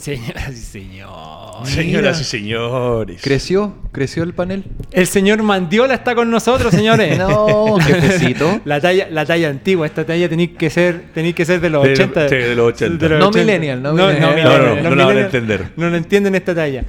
[0.00, 1.68] Señoras y señores.
[1.68, 3.20] Señoras y señores.
[3.22, 3.74] ¿Creció?
[3.92, 4.64] ¿Creció el panel?
[4.92, 7.18] El señor Mandiola está con nosotros, señores.
[7.18, 8.62] No, jefecito.
[8.64, 11.82] La talla, la talla antigua, esta talla tenéis que ser, tenéis que ser de los
[11.84, 12.28] De- 80.
[12.30, 13.08] sí, de los 80.
[13.18, 14.20] No millennial, no millennial.
[14.44, 15.72] No, no, no, no la van a entender.
[15.76, 16.84] No lo entienden esta talla.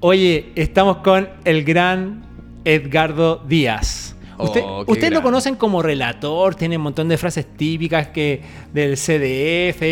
[0.00, 2.24] Oye, estamos con el gran
[2.64, 4.15] Edgardo Díaz.
[4.38, 9.82] Usted- Oh, lo conocen como relator, tiene un montón de frases típicas que del CDF,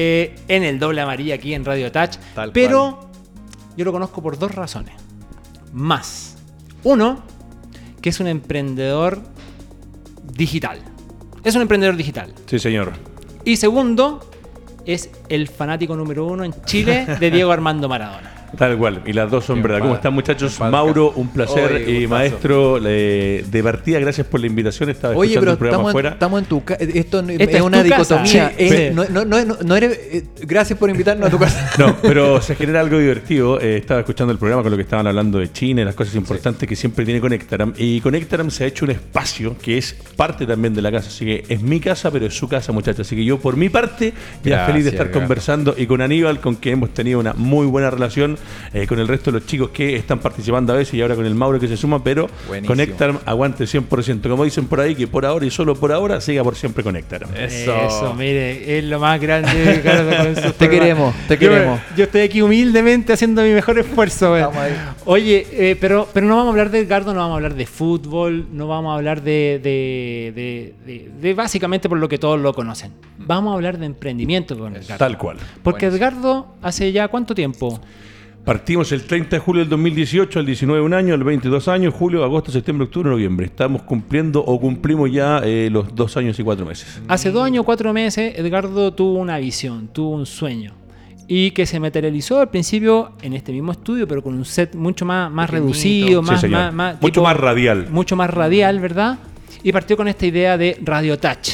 [0.48, 2.16] en el doble amarilla aquí en Radio Touch.
[2.34, 3.08] Tal pero
[3.76, 4.94] yo lo conozco por dos razones.
[5.72, 6.36] Más.
[6.84, 7.22] Uno,
[8.00, 9.20] que es un emprendedor
[10.36, 10.80] digital.
[11.42, 12.32] Es un emprendedor digital.
[12.46, 12.92] Sí, señor.
[13.44, 14.30] Y segundo,
[14.86, 18.32] es el fanático número uno en Chile de Diego Armando Maradona.
[18.56, 19.02] Tal cual.
[19.06, 19.80] Y las dos son verdad.
[19.80, 20.58] ¿Cómo están, muchachos?
[20.60, 21.72] Mauro, un placer.
[21.72, 22.08] Oye, y gustazo.
[22.08, 24.90] maestro, eh, de partida, gracias por la invitación.
[24.90, 26.10] Estaba Oye, escuchando pero el programa estamos en, afuera.
[26.10, 26.84] estamos en tu casa.
[26.84, 28.52] Esto no- Esta es es una dicotomía.
[28.56, 28.94] Sí, Es-.
[28.94, 31.70] No, no- no- no- no eres, eh, gracias por invitarnos a tu casa.
[31.78, 33.60] No, pero se genera algo divertido.
[33.60, 36.14] Eh, estaba escuchando el programa con lo que estaban hablando de China, y las cosas
[36.14, 37.72] importantes que siempre tiene Conectaram.
[37.76, 41.08] Y Conectaram se ha hecho un espacio que es parte también de la casa.
[41.08, 43.06] Así que es mi casa, pero es su casa, muchachos.
[43.06, 44.12] Así que yo, por mi parte,
[44.42, 47.66] ya Gracias, feliz de estar conversando y con Aníbal, con quien hemos tenido una muy
[47.66, 48.36] buena relación,
[48.72, 51.26] eh, con el resto de los chicos que están participando a veces y ahora con
[51.26, 52.02] el Mauro que se suma.
[52.02, 52.28] Pero.
[52.66, 54.28] Conectaram aguante 100%.
[54.28, 57.30] Como dicen por ahí, que por ahora y solo por ahora, siga por siempre Conectaram.
[57.36, 58.14] Eso.
[58.16, 59.74] mire, es lo más grande.
[59.76, 61.80] Ricardo, con sus Te queremos, te queremos.
[61.96, 64.34] Yo, estoy aquí humildemente haciendo mi mejor esfuerzo.
[65.06, 67.66] Oye, eh, pero, pero no vamos a hablar de Edgardo, no vamos a hablar de
[67.66, 72.40] fútbol, no vamos a hablar de, de, de- de- de básicamente por lo que todos
[72.40, 72.92] lo conocen.
[73.18, 74.98] Vamos a hablar de emprendimiento con Edgardo.
[74.98, 75.36] Tal cual.
[75.62, 76.08] Porque Buenísimo.
[76.08, 77.80] Edgardo hace ya cuánto tiempo.
[78.44, 82.22] Partimos el 30 de julio del 2018, al 19 un año, el 22 años, julio,
[82.24, 83.46] agosto, septiembre, octubre, noviembre.
[83.46, 87.00] Estamos cumpliendo o cumplimos ya eh, los dos años y cuatro meses.
[87.08, 90.74] Hace dos años, cuatro meses, Edgardo tuvo una visión, tuvo un sueño.
[91.26, 95.06] Y que se materializó al principio en este mismo estudio, pero con un set mucho
[95.06, 96.60] más, más reducido, Sí, más, señor.
[96.64, 97.88] más, más- Mucho más radial.
[97.90, 99.18] Mucho más radial, ¿verdad?
[99.62, 101.48] Y partió con esta idea de Radio Touch.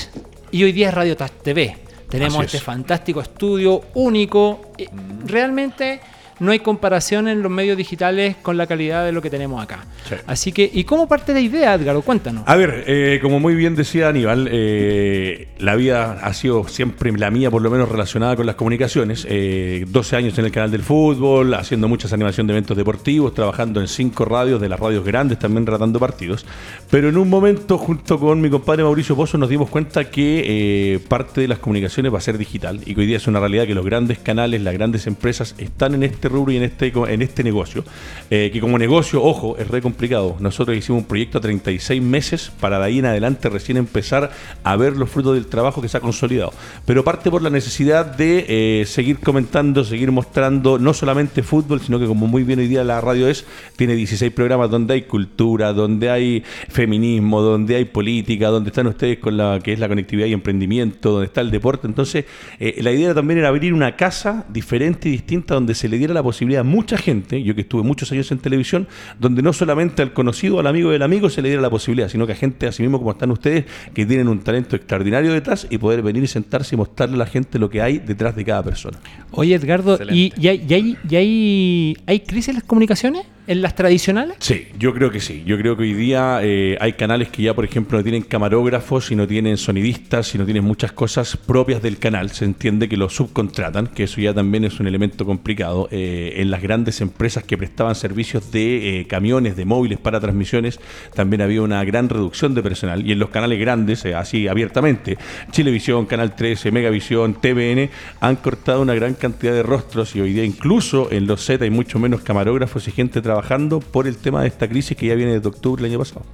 [0.51, 1.77] Y hoy día es Radio Touch TV.
[2.09, 2.63] Tenemos Así este es.
[2.65, 4.73] fantástico estudio único.
[4.77, 4.89] Eh,
[5.25, 6.01] Realmente
[6.41, 9.85] no hay comparación en los medios digitales con la calidad de lo que tenemos acá.
[10.09, 10.17] Sí.
[10.27, 12.03] Así que, ¿y cómo parte la idea, Edgardo?
[12.03, 12.45] Cuéntanos.
[12.47, 17.31] A ver, eh, como muy bien decía Aníbal, eh, la vida ha sido siempre la
[17.31, 19.27] mía, por lo menos relacionada con las comunicaciones.
[19.29, 23.81] Eh, 12 años en el canal del fútbol, haciendo muchas animaciones de eventos deportivos, trabajando
[23.81, 26.47] en cinco radios, de las radios grandes, también tratando partidos.
[26.91, 30.99] Pero en un momento, junto con mi compadre Mauricio Pozo, nos dimos cuenta que eh,
[31.09, 33.67] parte de las comunicaciones va a ser digital y que hoy día es una realidad
[33.67, 37.45] que los grandes canales, las grandes empresas están en este rubro en este, en este
[37.45, 37.85] negocio.
[38.31, 40.37] Eh, que como negocio, ojo, es re complicado.
[40.41, 44.31] Nosotros hicimos un proyecto a 36 meses para de ahí en adelante recién empezar
[44.63, 46.53] a ver los frutos del trabajo que se ha consolidado.
[46.87, 51.99] Pero parte por la necesidad de eh, seguir comentando, seguir mostrando no solamente fútbol, sino
[51.99, 53.45] que como muy bien hoy día la radio es,
[53.77, 59.19] tiene 16 programas donde hay cultura, donde hay feminismo, donde hay política, donde están ustedes
[59.19, 61.87] con la que es la conectividad y emprendimiento, donde está el deporte.
[61.87, 62.25] Entonces,
[62.59, 66.15] eh, la idea también era abrir una casa diferente y distinta donde se le diera
[66.15, 68.87] la posibilidad a mucha gente, yo que estuve muchos años en televisión,
[69.19, 72.27] donde no solamente al conocido, al amigo del amigo se le diera la posibilidad, sino
[72.27, 75.79] que a gente así mismo como están ustedes, que tienen un talento extraordinario detrás y
[75.79, 78.63] poder venir y sentarse y mostrarle a la gente lo que hay detrás de cada
[78.63, 78.99] persona.
[79.33, 83.25] Oye, Edgardo, ¿y, hay, y hay- y hay- hay crisis en las comunicaciones?
[83.51, 84.37] ¿En las tradicionales?
[84.39, 85.43] Sí, yo creo que sí.
[85.45, 89.11] Yo creo que hoy día eh, hay canales que ya, por ejemplo, no tienen camarógrafos
[89.11, 92.31] y no tienen sonidistas y no tienen muchas cosas propias del canal.
[92.31, 95.89] Se entiende que lo subcontratan, que eso ya también es un elemento complicado.
[95.91, 100.79] Eh, en las grandes empresas que prestaban servicios de eh, camiones, de móviles para transmisiones,
[101.17, 103.05] también había una gran reducción de personal.
[103.05, 105.19] Y en los canales grandes, así abiertamente,
[105.51, 110.45] Chilevisión, Canal 13, Megavisión, TVN, han cortado una gran cantidad de rostros y hoy día
[110.45, 113.40] incluso en los set hay mucho menos camarógrafos y gente trabajando
[113.81, 116.25] por el tema de esta crisis que ya viene desde octubre del año pasado.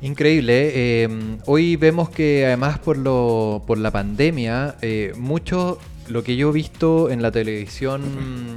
[0.00, 0.70] Increíble.
[1.04, 1.08] eh,
[1.46, 5.78] hoy vemos que además por, lo, por la pandemia, eh, muchos
[6.10, 8.02] lo que yo he visto en la televisión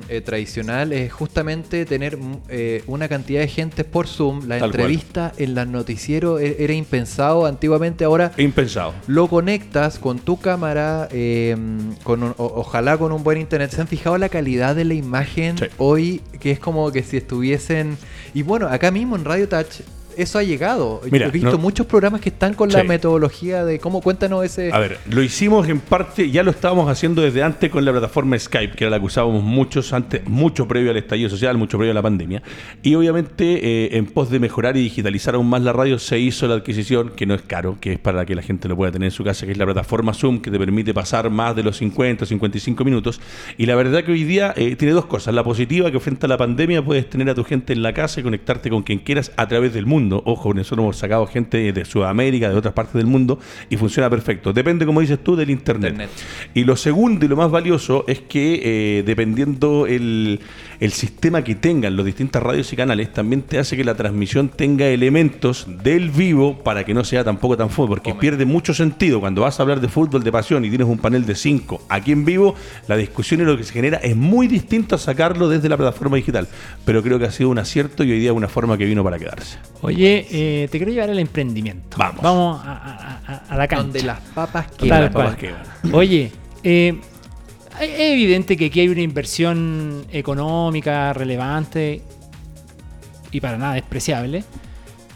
[0.09, 4.47] eh, tradicional es justamente tener mm, eh, una cantidad de gente por Zoom.
[4.47, 8.03] La Tal entrevista en los noticieros e- era impensado antiguamente.
[8.05, 8.93] Ahora Impensado.
[9.07, 11.55] lo conectas con tu cámara, eh,
[12.03, 13.71] con un- o- ojalá con un buen internet.
[13.71, 15.65] ¿Se han fijado la calidad de la imagen Sí.
[15.77, 16.21] hoy?
[16.39, 17.97] Que es como que si estuviesen...
[18.33, 19.81] Y bueno, acá mismo en Radio Touch
[20.17, 21.01] eso ha llegado.
[21.11, 24.71] Mira, He visto no- muchos programas que están con la metodología de cómo cuéntanos ese...
[24.71, 28.37] A ver, lo hicimos en parte, ya lo estábamos haciendo desde antes con la plataforma
[28.37, 31.91] Skype, que era la que usábamos muchos antes, mucho previo al estallido social, mucho previo
[31.91, 32.41] a la pandemia.
[32.83, 36.47] Y obviamente, eh, en pos de mejorar y digitalizar aún más la radio, se hizo
[36.47, 39.07] la adquisición, que no es caro, que es para que la gente lo pueda tener
[39.07, 41.77] en su casa, que es la plataforma Zoom, que te permite pasar más de los
[41.77, 43.19] 50, 55 minutos.
[43.57, 45.33] Y la verdad que hoy día eh, tiene dos cosas.
[45.33, 48.19] La positiva, que frente a la pandemia puedes tener a tu gente en la casa
[48.19, 50.10] y conectarte con quien quieras a través del mundo.
[50.25, 54.53] Ojo, nosotros hemos sacado gente de Sudamérica, de otras partes del mundo, y funciona perfecto.
[54.53, 55.91] Depende, como dices tú, del internet.
[55.91, 56.09] Internet.
[56.53, 60.39] Y lo segundo y lo más valioso es que eh, dependiendo el,
[60.79, 64.49] el sistema que tengan los distintas radios y canales, también te hace que la transmisión
[64.49, 69.19] tenga elementos del vivo para que no sea tampoco tan fútbol, porque pierde mucho sentido
[69.19, 72.11] cuando vas a hablar de fútbol de pasión y tienes un panel de 5 aquí
[72.11, 72.55] en vivo,
[72.87, 76.17] la discusión y lo que se genera es muy distinto a sacarlo desde la plataforma
[76.17, 76.47] digital.
[76.85, 79.19] Pero creo que ha sido un acierto y hoy día una forma que vino para
[79.19, 79.59] quedarse.
[79.81, 81.97] Oye, eh, te quiero llevar al emprendimiento.
[81.97, 82.21] Vamos.
[82.21, 83.83] Vamos a, a- a- a la cancha.
[83.83, 85.01] Donde las papas Tal quedan.
[85.03, 85.37] las papas.
[85.93, 86.31] Oye,
[86.63, 86.99] eh,
[87.79, 92.01] es evidente que aquí hay una inversión económica relevante
[93.31, 94.43] y para nada despreciable.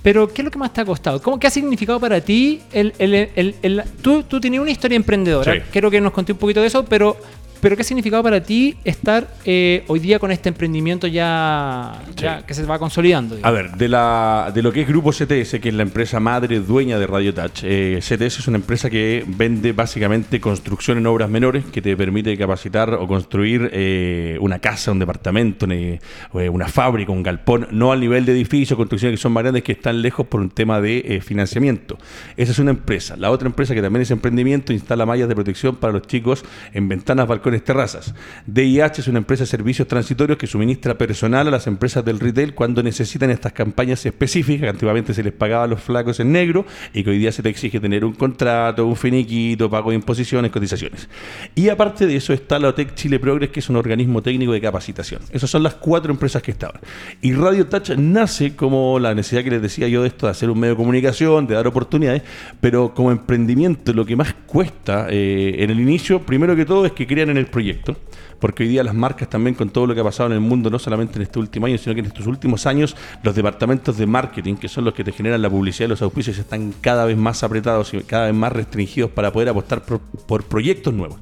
[0.02, 1.20] Pero, ¿qué es lo que más te ha costado?
[1.22, 2.62] ¿Cómo, ¿Qué ha significado para ti?
[2.72, 5.54] El, el- el- el- tú, tú tenías una historia emprendedora.
[5.54, 5.60] Sí.
[5.72, 7.18] Quiero que nos conté un poquito de eso, pero,
[7.62, 12.02] pero ¿qué ha significado para ti estar eh, hoy día con este emprendimiento ya,
[12.46, 13.38] que se va consolidando?
[13.42, 16.60] A ver, de, la, de lo que es Grupo CTS, que es la empresa madre
[16.60, 21.30] dueña de Radio Touch, eh, CTS es una empresa que vende básicamente construcción en obras
[21.30, 27.12] menores, que te permite capacitar o construir eh, una casa, un departamento, una, una fábrica,
[27.12, 30.28] un galpón, no al nivel de edificios, construcciones que son más grandes, que están lejos
[30.28, 31.98] por un tema de financiamiento.
[32.38, 33.16] Esa es una empresa.
[33.18, 36.88] La otra empresa que también es emprendimiento instala mallas de protección para los chicos en
[36.88, 38.14] ventanas, balcones, terrazas.
[38.48, 42.54] DIH es una empresa de servicios transitorios que suministra personal a las empresas del retail
[42.54, 47.04] cuando necesitan estas campañas específicas, antiguamente se les pagaba a los flacos en negro y
[47.04, 51.10] que hoy día se te exige tener un contrato, un finiquito, pago de imposiciones, cotizaciones.
[51.56, 54.62] Y aparte de eso está la OTEC Chile Progress, que es un organismo técnico de
[54.62, 55.22] capacitación.
[55.32, 56.82] Esas son las cuatro empresas que estaban.
[57.22, 60.50] Y Radio Touch nace como la necesidad que les decía yo de esto, de hacer
[60.50, 62.24] un medio de comunicación, de dar oportunidades,
[62.62, 66.92] pero como emprendimiento lo que más cuesta eh, en el inicio, primero que todo, es
[66.92, 67.98] que crean en el proyecto.
[68.40, 70.70] Porque hoy día las marcas también con todo lo que ha pasado en el mundo,
[70.70, 74.06] no solamente en este último año, sino que en estos últimos años, los departamentos de
[74.06, 77.18] marketing, que son los que te generan la publicidad y los auspicios, están cada vez
[77.18, 81.18] más apretados y cada vez más restringidos para poder apostar por, proyectos nuevos.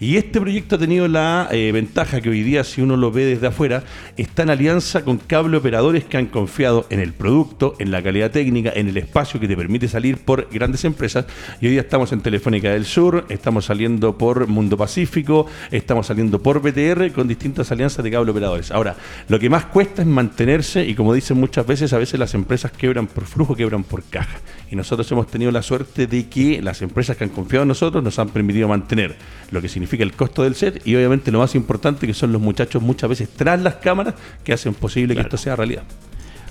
[0.00, 3.24] Y este proyecto ha tenido la eh, ventaja que hoy día, si uno lo ve
[3.24, 3.82] desde afuera,
[4.16, 8.30] está en alianza con cable operadores que han confiado en el producto, en la calidad
[8.30, 11.26] técnica, en el espacio que te permite salir por grandes empresas.
[11.60, 16.40] Y hoy día estamos en Telefónica del Sur, estamos saliendo por Mundo Pacífico, estamos saliendo
[16.42, 18.70] por BTR con distintas alianzas de cable operadores.
[18.70, 18.96] Ahora,
[19.28, 22.72] lo que más cuesta es mantenerse y como dicen muchas veces, a veces las empresas
[22.72, 24.38] quebran por flujo, quebran por caja.
[24.70, 28.02] Y nosotros hemos tenido la suerte de que las empresas que han confiado en nosotros
[28.02, 29.16] nos han permitido mantener
[29.50, 32.40] lo que significa el costo del set y obviamente lo más importante que son los
[32.40, 35.84] muchachos muchas veces tras las cámaras que hacen posible que esto sea realidad.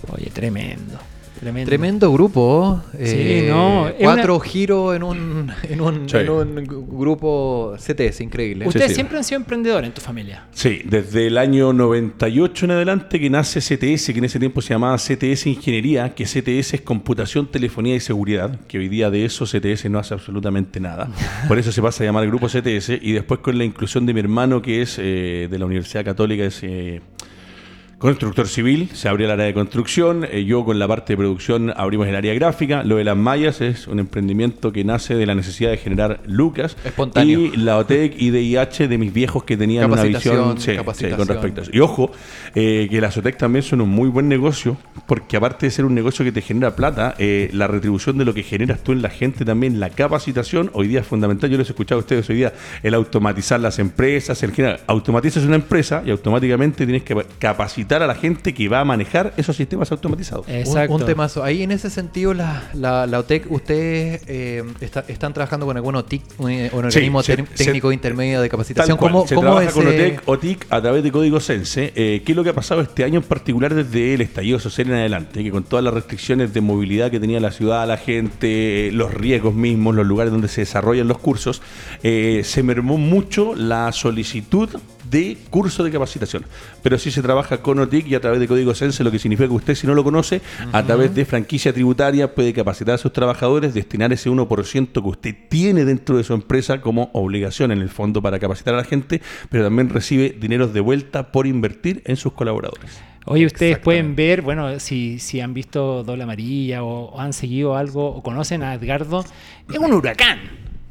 [0.09, 0.99] Oye, tremendo.
[1.39, 1.69] Tremendo.
[1.69, 2.81] Tremendo grupo.
[2.97, 6.17] eh, Sí, no, es Cuatro giros en un, en, un, Sí.
[6.17, 8.67] en un grupo CTS, increíble.
[8.67, 8.95] Ustedes sí.
[8.95, 10.45] siempre han sido emprendedores en tu familia.
[10.51, 14.73] Sí, desde el año 98 en adelante que nace CTS, que en ese tiempo se
[14.73, 19.45] llamaba CTS Ingeniería, que CTS es Computación, Telefonía y Seguridad, que hoy día de eso
[19.45, 21.09] CTS no hace absolutamente nada.
[21.47, 24.19] Por eso se pasa a llamar grupo CTS y después con la inclusión de mi
[24.21, 26.59] hermano que es eh, de la Universidad Católica, es...
[26.63, 27.01] eh,
[27.99, 31.73] Constructor civil, se abrió el área de construcción, eh, yo con la parte de producción
[31.75, 35.33] abrimos el área gráfica, lo de las mallas es un emprendimiento que nace de la
[35.33, 37.39] necesidad de generar lucas Espontáneo.
[37.39, 41.27] y la OTEC y DIH de mis viejos que tenían una visión sí, sí, con
[41.27, 41.71] respecto a eso.
[41.73, 42.11] Y ojo,
[42.53, 44.77] eh, que las OTEC también son un muy buen negocio,
[45.07, 48.33] porque aparte de ser un negocio que te genera plata, eh, la retribución de lo
[48.35, 51.49] que generas tú en la gente también, la capacitación, hoy día es fundamental.
[51.49, 54.81] Yo les he escuchado a ustedes hoy día, el automatizar las empresas, el general.
[54.85, 58.85] Automatizas una empresa y automáticamente tienes que capacitar capacitar a la gente que va a
[58.85, 60.45] manejar esos sistemas automatizados.
[60.49, 60.93] Exacto.
[60.95, 61.43] Un, un temazo.
[61.43, 65.95] Ahí en ese sentido, la, la, la OTEC, ¿ustedes eh, está- están trabajando con algún
[65.95, 68.97] OTIC, un, un organismo se- tec- se- técnico intermedio de capacitación?
[68.97, 71.93] ¿Cómo, se cómo trabaja es, con eh, OTEC, OTIC a través de código Sense.
[71.95, 74.87] Eh, ¿Qué es lo que ha pasado este año en particular desde el estallido social
[74.87, 75.43] en adelante?
[75.43, 79.13] Que con todas las restricciones de movilidad que tenía la ciudad, la gente, eh, los
[79.13, 81.61] riesgos mismos, los lugares donde se desarrollan los cursos,
[82.03, 84.69] eh, se mermó mucho la solicitud
[85.09, 86.43] de curso de capacitación.
[86.83, 87.76] Pero sí se trabaja con
[88.07, 90.41] Y a través de código Sense, lo que significa que usted, si no lo conoce,
[90.71, 95.35] a través de franquicia tributaria puede capacitar a sus trabajadores, destinar ese 1% que usted
[95.49, 99.21] tiene dentro de su empresa como obligación en el fondo para capacitar a la gente,
[99.49, 102.99] pero también recibe dineros de vuelta por invertir en sus colaboradores.
[103.25, 107.75] Oye, ustedes pueden ver, bueno, si, si han visto Doble Amarilla o, o han seguido
[107.75, 109.25] algo o conocen a Edgardo,
[109.69, 110.39] es un huracán.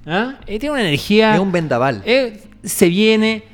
[0.05, 0.35] ¿ah?
[0.47, 1.35] Eh, Tiene una energía.
[1.35, 2.03] Es un vendaval.
[2.05, 3.45] eh, se viene.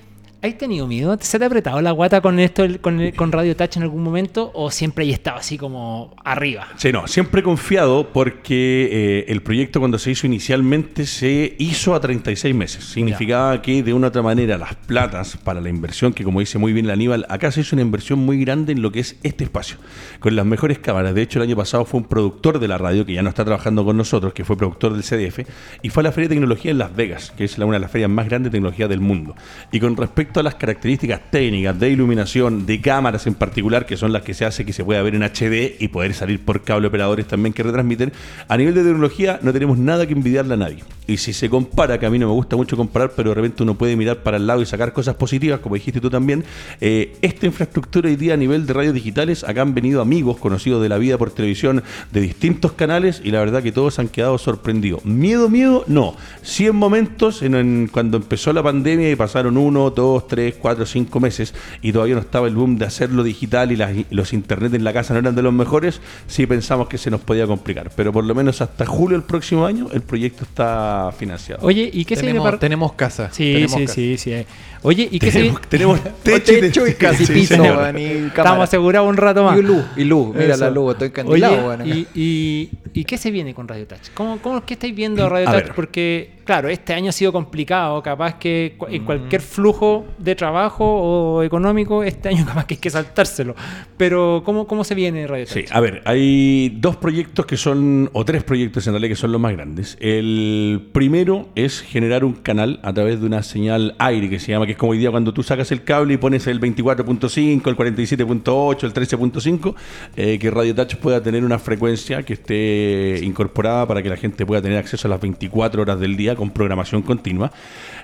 [0.44, 1.16] ¿Has tenido miedo?
[1.20, 4.02] ¿Se te ha apretado la guata con esto, con, el- con Radio Touch en algún
[4.02, 4.50] momento?
[4.54, 6.66] ¿O siempre hay estado así como arriba?
[6.78, 11.94] Sí, no, siempre he confiado porque eh, el proyecto cuando se hizo inicialmente se hizo
[11.94, 12.82] a 36 meses.
[12.84, 16.58] Significaba que de una u otra manera las platas para la inversión, que como dice
[16.58, 19.16] muy bien la Aníbal, acá se hizo una inversión muy grande en lo que es
[19.22, 19.76] este espacio,
[20.18, 21.14] con las mejores cámaras.
[21.14, 23.44] De hecho, el año pasado fue un productor de la radio que ya no está
[23.44, 25.46] trabajando con nosotros, que fue productor del CDF,
[25.82, 27.92] y fue a la Feria de Tecnología en Las Vegas, que es una de las
[27.92, 29.36] ferias más grandes de tecnología del mundo.
[29.70, 34.12] Y con respecto a las características técnicas de iluminación, de cámaras en particular, que son
[34.12, 36.88] las que se hace que se pueda ver en HD y poder salir por cable
[36.88, 38.12] operadores también que retransmiten,
[38.48, 40.78] a nivel de tecnología no tenemos nada que envidiarle a nadie.
[41.06, 43.62] Y si se compara, que a mí no me gusta mucho comparar, pero de repente
[43.64, 46.44] uno puede mirar para el lado y sacar cosas positivas, como dijiste tú también,
[46.80, 50.80] eh, esta infraestructura hoy día a nivel de radios digitales, acá han venido amigos conocidos
[50.80, 54.38] de la vida por televisión de distintos canales y la verdad que todos han quedado
[54.38, 55.04] sorprendidos.
[55.04, 56.14] Miedo, miedo, no.
[56.42, 60.86] Sí en momentos, en, en- cuando empezó la pandemia y pasaron uno, dos, tres, cuatro,
[60.86, 64.32] cinco meses y todavía no estaba el boom de hacerlo digital y, las- y los
[64.32, 67.46] internet en la casa no eran de los mejores, sí pensamos que se nos podía
[67.46, 67.90] complicar.
[67.96, 71.66] Pero por lo menos hasta julio del próximo año el proyecto está financiado.
[71.66, 72.58] Oye, ¿y qué se viene tenemos, para.?
[72.58, 73.28] tenemos casa.
[73.32, 73.94] Sí, tenemos sí, casa.
[73.94, 74.32] sí, sí.
[74.32, 74.46] eh.
[74.84, 75.56] Oye, ¿y qué se viene?
[75.68, 76.14] tenemos, tenemos
[76.60, 77.54] Techo y casi Sí, piso,
[77.96, 78.26] y.
[78.26, 79.58] Estamos asegurados un rato más.
[79.58, 80.34] Y luz, y luz.
[80.34, 80.64] Mira Eso.
[80.64, 84.08] la luz, estoy encandilado, Oye, y, y, ¿y qué se viene con Radio Touch?
[84.14, 85.64] ¿Cómo, cómo, ¿Qué estáis viendo Radio A Touch?
[85.66, 85.74] ver.
[85.76, 88.02] Porque, claro, este año ha sido complicado.
[88.02, 88.94] Capaz que cu- Mm.
[88.94, 93.54] en cualquier flujo de trabajo o económico, este año capaz que hay que saltárselo.
[93.96, 95.54] Pero, ¿cómo, cómo se viene Radio Touch?
[95.54, 99.30] Sí, a ver, hay dos proyectos que son, o tres proyectos en realidad que son
[99.30, 99.96] los más grandes.
[100.00, 104.66] El primero es generar un canal a través de una señal aire que se llama,
[104.72, 108.84] es como hoy día cuando tú sacas el cable y pones el 24.5, el 47.8,
[108.84, 109.74] el 13.5,
[110.16, 114.44] eh, que Radio Touch pueda tener una frecuencia que esté incorporada para que la gente
[114.44, 117.52] pueda tener acceso a las 24 horas del día con programación continua.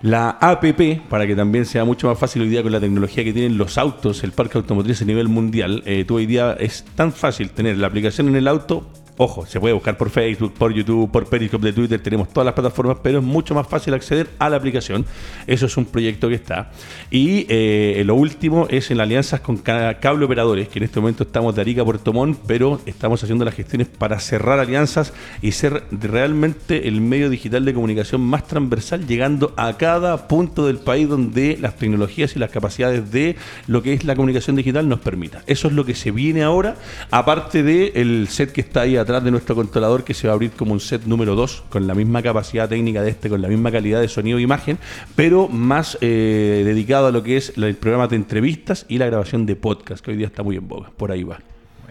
[0.03, 3.32] La APP, para que también sea mucho más fácil hoy día con la tecnología que
[3.32, 7.12] tienen los autos, el parque automotriz a nivel mundial, eh, tú hoy día es tan
[7.12, 8.86] fácil tener la aplicación en el auto.
[9.20, 12.55] Ojo, se puede buscar por Facebook, por YouTube, por Periscope de Twitter, tenemos todas las
[12.55, 15.05] plataformas, pero es mucho más fácil acceder a la aplicación.
[15.44, 16.70] Eso es un proyecto que está.
[17.11, 21.24] Y eh, lo último es en alianzas con ca- cable operadores, que en este momento
[21.24, 25.51] estamos de Arica a Puerto Montt, pero estamos haciendo las gestiones para cerrar alianzas y
[25.51, 29.88] ser realmente el medio digital de comunicación más transversal, llegando a cada
[30.28, 33.36] punto del país donde las tecnologías y las capacidades de
[33.66, 35.43] lo que es la comunicación digital nos permitan.
[35.47, 36.76] Eso es lo que se viene ahora,
[37.11, 40.51] aparte del set que está ahí atrás de nuestro controlador, que se va a abrir
[40.53, 43.70] como un set número 2, con la misma capacidad técnica de este, con la misma
[43.72, 44.78] calidad de sonido e imagen,
[45.16, 49.47] pero más eh, dedicado a lo que es el programa de entrevistas y la grabación
[49.47, 50.91] de podcast, que hoy día está muy en boga.
[50.97, 51.41] Por ahí va.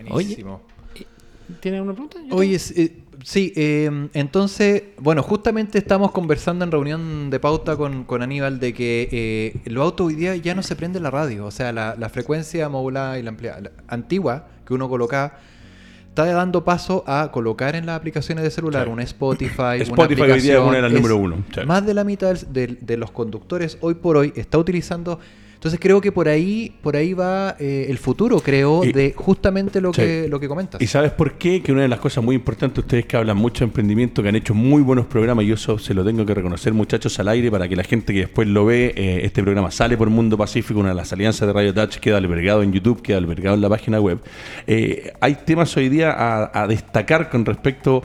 [0.09, 0.61] Buenísimo.
[1.61, 2.17] ¿Tienes una pregunta?
[2.29, 2.91] Yo Oye, s- eh,
[3.23, 8.73] sí, eh, entonces, bueno, justamente estamos conversando en reunión de pauta con, con Aníbal de
[8.73, 11.95] que eh, los autos hoy día ya no se prende la radio, o sea, la,
[11.97, 15.39] la frecuencia modulada y la ampliada la antigua que uno colocaba
[16.09, 18.91] está dando paso a colocar en las aplicaciones de celular Sí.
[18.91, 21.61] un Spotify, una Spotify hoy día es una de las número uno, sí.
[21.65, 25.19] Más de la mitad del- de, los conductores hoy por hoy está utilizando.
[25.57, 29.81] Entonces creo que por ahí, por ahí va eh, el futuro, creo, Y- de justamente
[29.81, 30.01] lo Sí.
[30.01, 30.79] que lo que comentas.
[30.79, 31.61] ¿Y sabes por qué?
[31.63, 34.35] Que una de las cosas muy importantes, ustedes que hablan mucho de emprendimiento, que han
[34.35, 37.67] hecho muy buenos programas, y eso se lo tengo que reconocer, muchachos, al aire, para
[37.67, 40.89] que la gente que después lo ve, eh, este programa sale por Mundo Pacífico, una
[40.89, 43.99] de las alianzas de Radio Touch, queda albergado en YouTube, queda albergado en la página
[43.99, 44.19] web.
[44.67, 48.03] Eh, hay temas hoy día a, a destacar con respecto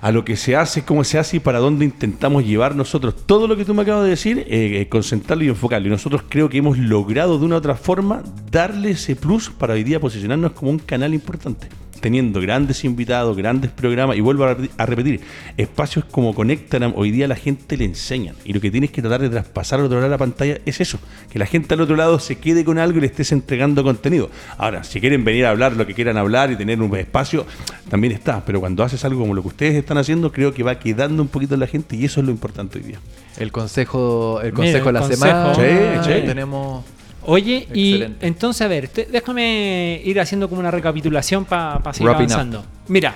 [0.00, 3.46] a lo que se hace, cómo se hace y para dónde intentamos llevar nosotros todo
[3.46, 5.88] lo que tú me acabas de decir, eh, eh, concentrarlo y enfocarlo.
[5.88, 9.74] Y nosotros creo que hemos logrado de una u otra forma darle ese plus para
[9.74, 11.68] hoy día posicionarnos como un canal importante.
[12.00, 15.20] Teniendo grandes invitados, grandes programas, y vuelvo a, re- a repetir,
[15.56, 19.20] espacios como Conectan, hoy día la gente le enseñan, y lo que tienes que tratar
[19.20, 20.98] de traspasar al otro lado de la pantalla es eso,
[21.30, 24.30] que la gente al otro lado se quede con algo y le estés entregando contenido.
[24.58, 27.46] Ahora, si quieren venir a hablar lo que quieran hablar y tener un espacio,
[27.88, 30.78] también está, pero cuando haces algo como lo que ustedes están haciendo, creo que va
[30.78, 32.98] quedando un poquito en la gente, y eso es lo importante hoy día.
[33.38, 35.24] El consejo, el Mira, consejo de la consejo.
[35.24, 35.54] semana.
[36.04, 36.26] Sí, sí.
[36.26, 36.84] Tenemos.
[37.22, 42.26] Oye, y entonces, a ver, te- déjame ir haciendo como una recapitulación para seguir Wrapping
[42.26, 42.32] up.
[42.32, 42.64] avanzando.
[42.88, 43.14] Mira,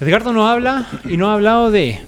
[0.00, 1.98] Edgardo nos habla y nos ha hablado de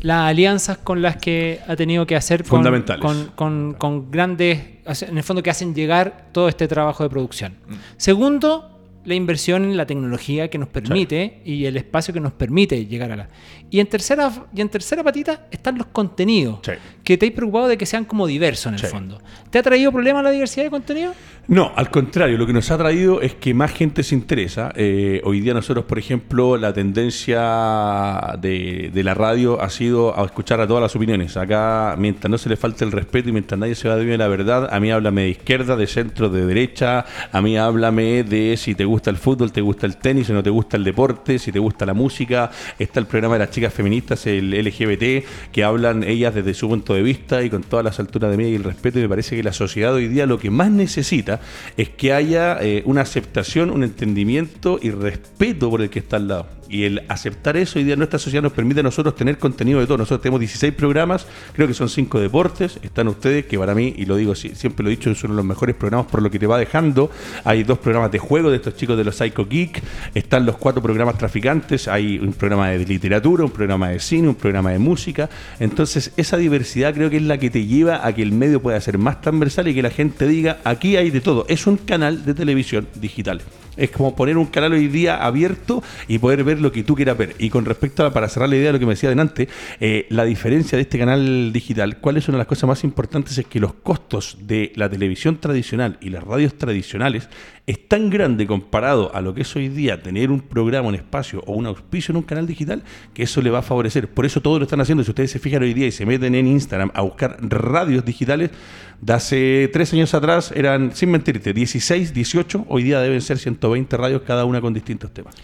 [0.00, 3.00] las alianzas con las que ha tenido que hacer con, Fundamentales.
[3.02, 4.60] con, con- con grandes,
[5.08, 7.54] en el fondo que hacen llegar todo este trabajo de producción.
[7.66, 7.72] Mm.
[7.96, 8.70] Segundo,
[9.06, 13.12] la inversión en la tecnología que nos permite y el espacio que nos permite llegar
[13.12, 13.28] a la.
[13.70, 16.72] Y en tercera, y en tercera patita están los contenidos, Sí.
[17.04, 18.86] Que te has preocupado de que sean como diversos en el Sí.
[18.86, 19.20] fondo.
[19.50, 21.12] ¿Te ha traído problemas la diversidad de contenido?
[21.46, 24.72] No, al contrario, lo que nos ha traído es que más gente se interesa.
[24.74, 30.24] Eh, hoy día nosotros, por ejemplo, la tendencia de, de la radio ha sido a
[30.24, 31.36] escuchar a todas las opiniones.
[31.36, 34.28] Acá, mientras no se le falte el respeto y mientras nadie se va de la
[34.28, 38.74] verdad, a mí háblame de izquierda, de centro, de derecha, a mí háblame de si
[38.74, 41.52] te gusta el fútbol, te gusta el tenis, si no te gusta el deporte, si
[41.52, 42.50] te gusta la música.
[42.78, 46.93] Está el programa de las chicas feministas, el LGBT, que hablan ellas desde su punto
[46.93, 48.98] de vista y con todas las alturas de media y el respeto.
[48.98, 51.40] Y me parece que la sociedad hoy día lo que más necesita
[51.76, 56.28] es que haya eh, una aceptación, un entendimiento y respeto por el que está al
[56.28, 56.46] lado.
[56.74, 59.78] Y el aceptar eso hoy día en nuestra sociedad nos permite a nosotros tener contenido
[59.78, 59.96] de todo.
[59.96, 62.80] Nosotros tenemos 16 programas, creo que son 5 deportes.
[62.82, 65.44] Están ustedes, que para mí, y lo digo si- siempre lo he dicho, son los
[65.44, 67.12] mejores programas por lo que te va dejando.
[67.44, 69.84] Hay dos programas de juego de estos chicos de los Psycho Geek.
[70.16, 71.86] Están los cuatro programas traficantes.
[71.86, 75.30] Hay un programa de literatura, un programa de cine, un programa de música.
[75.60, 78.80] Entonces, esa diversidad creo que es la que te lleva a que el medio pueda
[78.80, 81.46] ser más transversal y que la gente diga, aquí hay de todo.
[81.48, 83.42] Es un canal de televisión digital.
[83.76, 87.18] Es como poner un canal hoy día abierto y poder ver lo que tú quieras
[87.18, 87.34] ver.
[87.38, 89.48] Y con respecto a, para cerrar la idea de lo que me decía adelante,
[89.80, 93.38] eh, la diferencia de este canal digital, cuál es una de las cosas más importantes,
[93.38, 97.28] es que los costos de la televisión tradicional y las radios tradicionales
[97.66, 101.42] es tan grande comparado a lo que es hoy día tener un programa, un espacio
[101.46, 102.82] o un auspicio en un canal digital,
[103.14, 104.08] que eso le va a favorecer.
[104.08, 105.02] Por eso todos lo están haciendo.
[105.02, 108.50] Si ustedes se fijan hoy día y se meten en Instagram a buscar radios digitales,
[109.00, 113.96] de hace tres años atrás eran, sin mentirte, 16, 18, hoy día deben ser 120
[113.96, 115.34] radios cada una con distintos temas.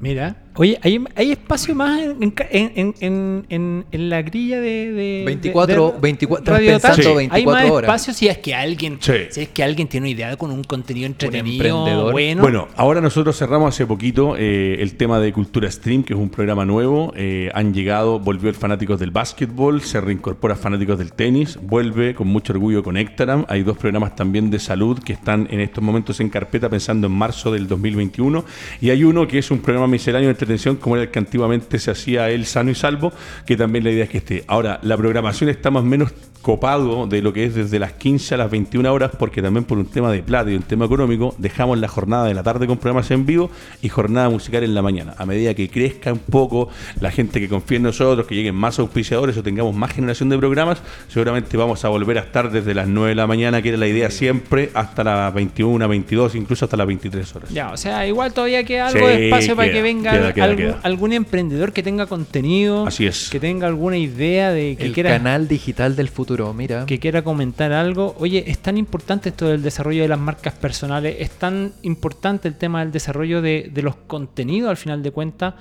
[0.00, 0.36] Mira.
[0.54, 5.22] Oye, ¿hay, hay espacio más en, en, en- en- en- en la grilla de, de-
[5.24, 7.16] 24, de- 24, estás Radio pensando Touch?
[7.16, 7.88] 24 Hay más horas.
[7.88, 9.12] espacio si es que alguien, Sí.
[9.30, 12.42] si es que alguien tiene una idea con un contenido entretenido, bueno.
[12.42, 16.28] Bueno, ahora nosotros cerramos hace poquito eh, el tema de Cultura Stream, que es un
[16.28, 17.14] programa nuevo.
[17.16, 22.28] Eh, han llegado, volvió el Fanáticos del Básquetbol, se reincorpora Fanáticos del Tenis, vuelve con
[22.28, 23.46] mucho orgullo con Ectaram.
[23.48, 27.14] Hay dos programas también de salud que están en estos momentos en carpeta pensando en
[27.14, 28.44] marzo del 2021.
[28.82, 31.78] Y hay uno que es un programa misceláneo de entretención como era el que antiguamente
[31.78, 33.12] se hacía el sano y salvo,
[33.46, 34.44] que también la idea es que esté.
[34.48, 36.12] Ahora, la programación está más o menos
[36.42, 39.78] copado de lo que es desde las 15 a las 21 horas, porque también por
[39.78, 42.78] un tema de plata y un tema económico, dejamos la jornada de la tarde con
[42.78, 45.14] programas en vivo y jornada musical en la mañana.
[45.18, 46.68] A medida que crezca un poco
[47.00, 50.38] la gente que confía en nosotros, que lleguen más auspiciadores o tengamos más generación de
[50.38, 53.78] programas, seguramente vamos a volver a estar desde las 9 de la mañana, que era
[53.78, 57.50] la idea siempre, hasta las 21, 22, incluso hasta las 23 horas.
[57.50, 60.52] Ya, o sea, igual todavía queda algo Sí, de espacio para que venga queda, queda,
[60.54, 60.80] algún, queda.
[60.82, 63.28] algún emprendedor que tenga contenido, Así es.
[63.30, 66.86] que tenga alguna idea de que El quiera canal digital del futuro, mira.
[66.86, 68.14] que quiera comentar algo.
[68.18, 72.54] Oye, es tan importante esto del desarrollo de las marcas personales, es tan importante el
[72.56, 75.54] tema del desarrollo de, de los contenidos al final de cuentas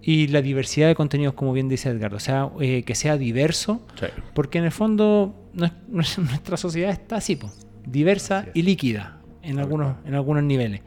[0.00, 2.16] y la diversidad de contenidos, como bien dice Edgardo.
[2.16, 4.06] O sea, eh, que sea diverso, Sí.
[4.32, 7.50] porque en el fondo nues- nues- nuestra sociedad está así, po,
[7.84, 10.82] diversa y líquida en algunos, en algunos niveles.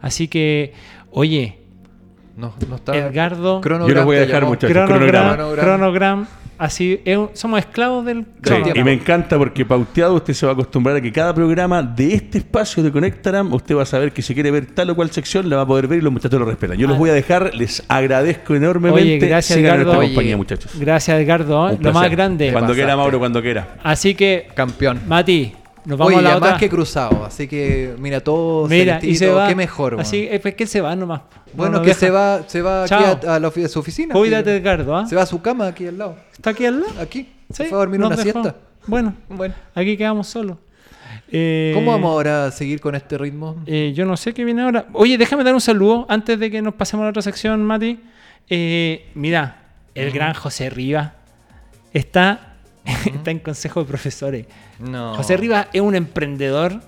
[0.00, 0.72] Así que,
[1.10, 1.59] oye,
[2.36, 2.96] No, no está.
[2.96, 4.50] Edgardo, Yo los voy a dejar, llamó.
[4.52, 4.72] muchachos.
[4.86, 5.62] cronograma, cronograma.
[5.62, 8.80] cronograma, así, es un- somos esclavos del Sí, cronograma.
[8.80, 12.14] y me encanta porque pauteado usted se va a acostumbrar a que cada programa de
[12.14, 15.10] este espacio de Conectaram, usted va a saber que si quiere ver tal o cual
[15.10, 16.78] sección, la va a poder ver y los muchachos lo respetan.
[16.78, 19.02] Yo los voy a dejar, les agradezco enormemente.
[19.02, 19.84] Oye, gracias, Sigan en Edgardo.
[19.84, 20.72] nuestra Oye, compañía, muchachos.
[20.78, 21.68] Gracias, Edgardo.
[21.70, 21.76] ¿eh?
[21.78, 22.52] Un Lo más grande.
[22.52, 22.96] Cuando quiera.
[22.96, 23.76] Mauro, cuando quiera.
[23.82, 25.00] Así que, Campeón.
[25.06, 25.52] Mati,
[25.84, 26.50] nos vamos Oye, a la otra.
[26.52, 29.48] más que cruzado, así que mira, todo Mira, y se va.
[29.48, 30.00] qué mejor.
[30.00, 30.40] Así weón.
[30.44, 31.22] es que se va nomás.
[31.54, 32.00] bueno, No que deja.
[32.00, 34.14] se va, se va aquí a, a la ofi- a su oficina.
[34.14, 34.56] Cuídate.
[34.56, 34.96] Edgardo.
[34.96, 35.06] ¿ah?
[35.06, 36.16] Se va a su cama aquí al lado.
[36.32, 36.92] ¿Está aquí al lado?
[37.00, 37.28] Aquí.
[37.50, 38.22] Sí, Se fue a dormir una dejó.
[38.22, 38.56] siesta.
[38.86, 39.54] Bueno, Bueno.
[39.74, 40.56] aquí quedamos solos.
[41.32, 43.56] Eh, ¿Cómo vamos ahora a seguir con este ritmo?
[43.66, 44.86] eh, yo no sé qué viene ahora.
[44.92, 48.00] Oye, déjame dar un saludo antes de que nos pasemos a la otra sección, Mati.
[48.48, 49.62] Eh, mira,
[49.94, 51.12] el gran José Rivas
[51.92, 52.49] está,
[52.84, 54.46] está en consejo de profesores.
[54.78, 55.14] No.
[55.14, 56.80] José Rivas es un emprendedor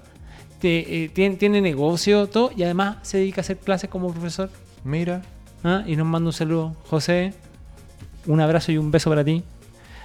[0.60, 4.48] te- eh, tiene, tiene negocio, todo, y además se dedica a hacer clases como profesor.
[4.84, 5.22] Mira,
[5.64, 5.82] ¿ah?
[5.86, 6.76] Y nos manda un saludo.
[6.88, 7.34] José,
[8.26, 9.42] un abrazo y un beso para ti.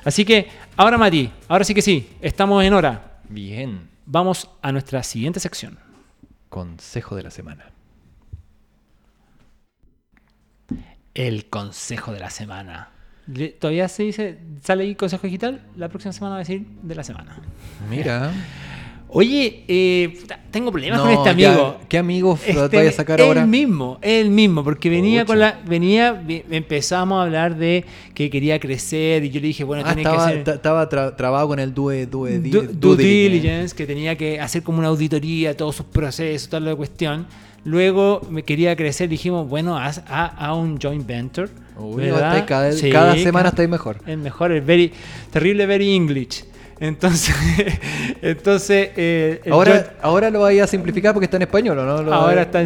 [0.04, 3.20] Así que, ahora Mati, ahora sí que sí, estamos en hora.
[3.30, 3.90] bien.
[4.10, 5.78] Vamos a nuestra siguiente sección.
[6.50, 7.72] Consejo de la semana.
[11.14, 12.90] El consejo de la semana.
[13.60, 17.04] Todavía se dice, sale ahí consejo digital, la próxima semana va a decir de la
[17.04, 17.38] semana.
[17.90, 18.32] Mira.
[19.10, 20.20] Oye, eh,
[20.52, 21.78] tengo problemas No, con este ya, amigo.
[21.88, 23.46] ¿Qué amigo Este, vaya a sacar ahora?
[23.46, 26.22] mismo, él mismo, porque venía con la, venía,
[26.52, 30.32] empezamos a hablar de que quería crecer y yo le dije, bueno, Ah, tienes estaba,
[30.44, 33.04] que estaba tra- trabado con el due, due, due due diligence.
[33.40, 37.28] diligence, que tenía que hacer como una auditoría, todos sus procesos, toda la cuestión.
[37.68, 41.50] Luego me quería crecer, dijimos, bueno, haz a, a un joint venture.
[42.46, 43.98] Cada, Sí, cada semana estáis mejor.
[44.08, 44.94] es mejor, es very,
[45.34, 46.46] terrible, very English.
[46.80, 47.36] Entonces,
[48.22, 51.86] entonces eh, el Ahora, joint- ahora lo vais a simplificar porque está en español, ¿o
[51.86, 52.04] no?
[52.04, 52.62] Lo- ahora está.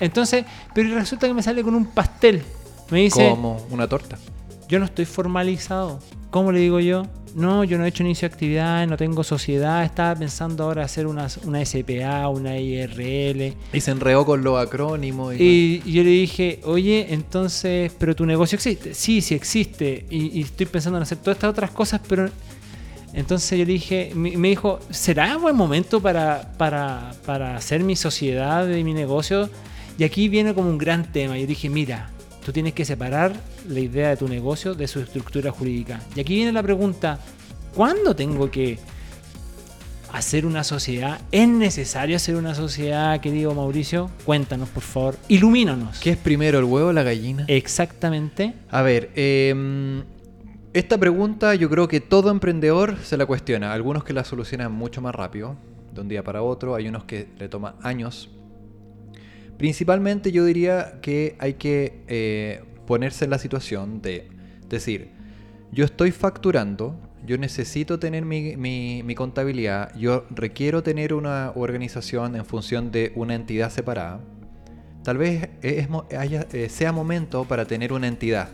[0.00, 2.42] Entonces, pero resulta que me sale con un pastel.
[2.90, 4.16] Me dice, Como una torta.
[4.68, 5.98] yo no estoy formalizado.
[6.30, 7.02] ¿Cómo le digo yo?
[7.36, 9.84] No, yo no he hecho inicio de actividades, no tengo sociedad.
[9.84, 13.54] Estaba pensando ahora hacer una, una SPA, una IRL.
[13.74, 15.34] Y se enredó con los acrónimos.
[15.34, 18.94] Y, Y, yo le dije, oye, entonces, pero tu negocio existe.
[18.94, 20.06] Sí, sí existe.
[20.08, 22.30] Y, y estoy pensando en hacer todas estas otras cosas, pero...
[23.12, 27.96] Entonces yo le dije, me me dijo, ¿será buen momento para, para, para hacer mi
[27.96, 29.50] sociedad y mi negocio?
[29.98, 31.36] Y aquí viene como un gran tema.
[31.38, 32.10] Yo dije, mira,
[32.46, 33.32] tú tienes que separar
[33.68, 36.00] la idea de tu negocio de su estructura jurídica.
[36.14, 37.18] Y aquí viene la pregunta,
[37.74, 38.78] ¿cuándo tengo que
[40.12, 41.20] hacer una sociedad?
[41.32, 44.12] ¿Es necesario hacer una sociedad, querido Mauricio?
[44.24, 45.16] Cuéntanos, por favor.
[45.26, 45.98] Ilumínanos.
[45.98, 47.46] ¿Qué es primero, el huevo o la gallina?
[47.48, 48.54] Exactamente.
[48.70, 50.04] A ver, em,
[50.72, 53.72] esta pregunta yo creo que todo emprendedor se la cuestiona.
[53.72, 55.56] Algunos que la solucionan mucho más rápido,
[55.92, 56.76] de un día para otro.
[56.76, 58.30] Hay unos que le toma años.
[59.58, 64.28] Principalmente yo diría que hay que eh, ponerse en la situación de
[64.68, 65.10] decir,
[65.72, 66.94] yo estoy facturando,
[67.24, 73.70] yo necesito tener mi, contabilidad, yo requiero tener una organización en función de una entidad
[73.70, 74.20] separada.
[75.02, 75.48] Tal vez
[76.16, 78.48] haya- eh, sea momento para tener una entidad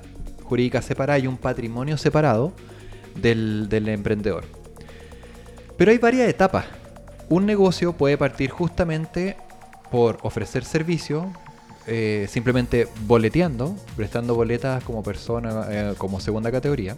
[0.44, 2.52] jurídica separada y un patrimonio separado
[3.20, 4.44] del, del emprendedor.
[5.76, 6.66] Pero hay varias etapas.
[7.28, 9.36] Un negocio puede partir justamente
[9.92, 11.30] por ofrecer servicio,
[11.86, 16.96] eh, simplemente boleteando, prestando boletas como persona, eh, como segunda categoría,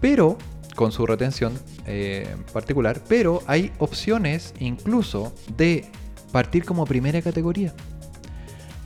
[0.00, 0.38] pero
[0.76, 1.52] con su retención
[1.86, 5.86] eh, particular, pero hay opciones incluso de
[6.30, 7.74] partir como primera categoría.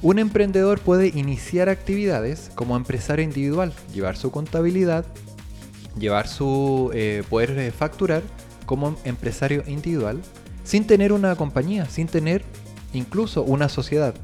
[0.00, 5.04] Un emprendedor puede iniciar actividades como empresario individual, llevar su contabilidad,
[5.98, 6.92] llevar su
[7.28, 8.22] poder facturar
[8.64, 10.22] como empresario individual,
[10.64, 12.42] sin tener una compañía, sin tener
[12.92, 14.14] incluso una sociedad.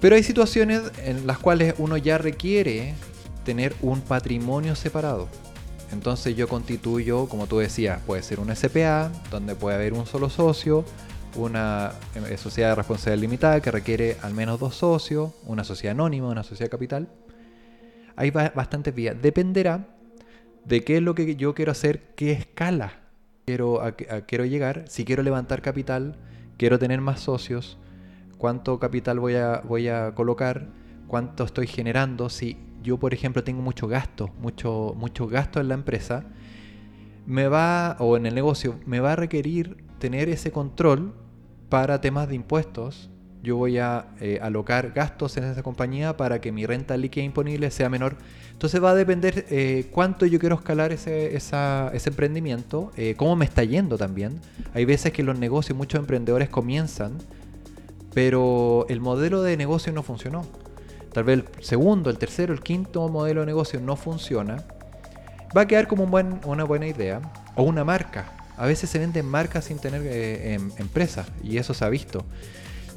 [0.00, 2.94] Pero hay situaciones en las cuales uno ya requiere
[3.44, 5.28] tener un patrimonio separado.
[5.92, 10.28] Entonces yo constituyo, como tú decías, puede ser una SPA, donde puede haber un solo
[10.28, 10.84] socio,
[11.36, 16.28] una eh, sociedad de responsabilidad limitada que requiere al menos dos socios, una sociedad anónima,
[16.28, 17.08] una sociedad capital.
[18.16, 19.16] Hay ba- bastantes vías.
[19.20, 19.86] Dependerá
[20.64, 23.00] de qué es lo que yo quiero hacer, qué escala
[23.46, 23.80] quiero,
[24.26, 26.16] quiero llegar, si quiero levantar capital,
[26.56, 27.78] quiero tener más socios,
[28.38, 30.68] cuánto capital voy a, voy a colocar,
[31.06, 35.74] cuánto estoy generando, si yo por ejemplo tengo mucho gasto, mucho, mucho gasto en la
[35.74, 36.26] empresa,
[37.26, 41.14] me va, o en el negocio, me va a requerir tener ese control
[41.70, 43.10] para temas de impuestos.
[43.44, 47.70] Yo voy a eh, alocar gastos en esa compañía para que mi renta líquida imponible
[47.70, 48.16] sea menor.
[48.52, 53.44] Entonces va a depender eh, cuánto yo quiero escalar ese, ese emprendimiento, eh, cómo me
[53.44, 54.40] está yendo también.
[54.72, 57.18] Hay veces que los negocios, muchos emprendedores comienzan,
[58.14, 60.46] pero el modelo de negocio no funcionó.
[61.12, 64.64] Tal vez el segundo, el tercero, el quinto modelo de negocio no funciona.
[65.54, 67.20] Va a quedar como una buena idea.
[67.56, 68.32] O una marca.
[68.56, 71.26] A veces se venden marcas sin tener em- empresa.
[71.42, 72.24] Y eso se ha visto.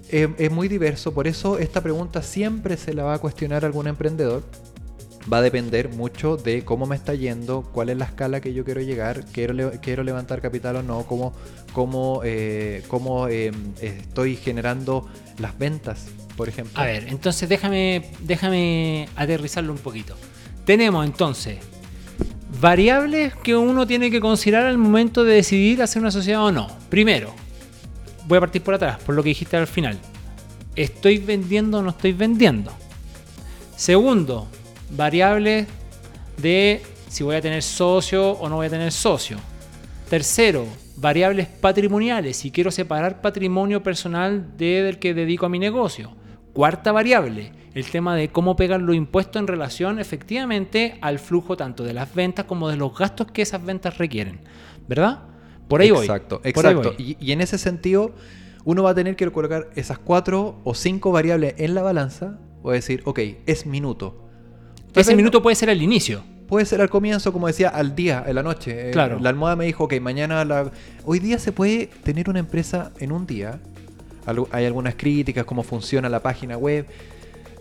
[0.09, 1.13] Es muy diverso.
[1.13, 4.43] Por eso esta pregunta siempre se la va a cuestionar algún emprendedor.
[5.31, 8.63] Va a depender mucho de cómo me está yendo, cuál es la escala que yo
[8.63, 11.33] quiero llegar, quiero, quiero levantar capital o no, cómo,
[11.73, 13.51] cómo, eh, cómo eh,
[13.81, 15.05] estoy generando
[15.37, 16.05] las ventas,
[16.37, 16.81] por ejemplo.
[16.81, 20.15] A ver, entonces déjame, déjame aterrizarlo un poquito.
[20.63, 21.57] Tenemos entonces
[22.61, 26.67] variables que uno tiene que considerar al momento de decidir hacer una sociedad o no.
[26.89, 27.33] Primero,
[28.27, 29.97] voy a partir por atrás, por lo que dijiste al final.
[30.75, 32.71] ¿Estoy vendiendo o no estoy vendiendo?
[33.75, 34.47] Segundo,
[34.91, 35.67] variables
[36.37, 39.37] de si voy a tener socio o no voy a tener socio.
[40.09, 40.65] Tercero,
[40.95, 46.11] variables patrimoniales y quiero separar patrimonio personal de- del que dedico a mi negocio.
[46.53, 51.83] Cuarta variable, el tema de cómo pegan los impuestos en relación efectivamente al flujo tanto
[51.83, 54.39] de las ventas como de los gastos que esas ventas requieren.
[54.87, 55.19] ¿Verdad?
[55.67, 56.05] Por ahí voy.
[56.05, 56.93] Exacto, Por ahí exacto.
[56.97, 57.17] voy.
[57.19, 58.13] Y, y en ese sentido,
[58.65, 62.71] uno va a tener que colocar esas cuatro o cinco variables en la balanza o
[62.71, 64.23] decir, ok, es minuto.
[64.95, 66.23] Ese minuto puede ser al inicio.
[66.47, 68.89] Puede ser al comienzo, como decía, al día, en la noche.
[68.89, 69.19] Eh, Claro.
[69.19, 70.71] La almohada me dijo, ok, mañana la...
[71.05, 73.59] Hoy día se puede tener una empresa en un día.
[74.51, 76.85] Hay algunas críticas, cómo funciona la página web.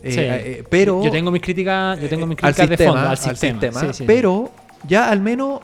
[0.02, 0.20] eh, Sí.
[0.20, 1.02] eh, pero...
[1.02, 3.80] yo tengo mis críticas, yo tengo mis al críticas de sistema, fondo al al sistema.
[3.80, 4.04] sí, sí.
[4.06, 4.50] pero
[4.86, 5.60] ya al menos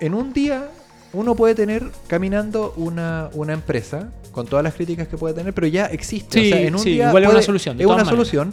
[0.00, 0.68] en un día
[1.14, 5.66] uno puede tener caminando una, una empresa con todas las críticas que puede tener, pero
[5.68, 6.40] ya existe.
[6.40, 8.10] Sí, o sea, en un sí, día igual es una solución, de Es una maneras.
[8.10, 8.52] solución.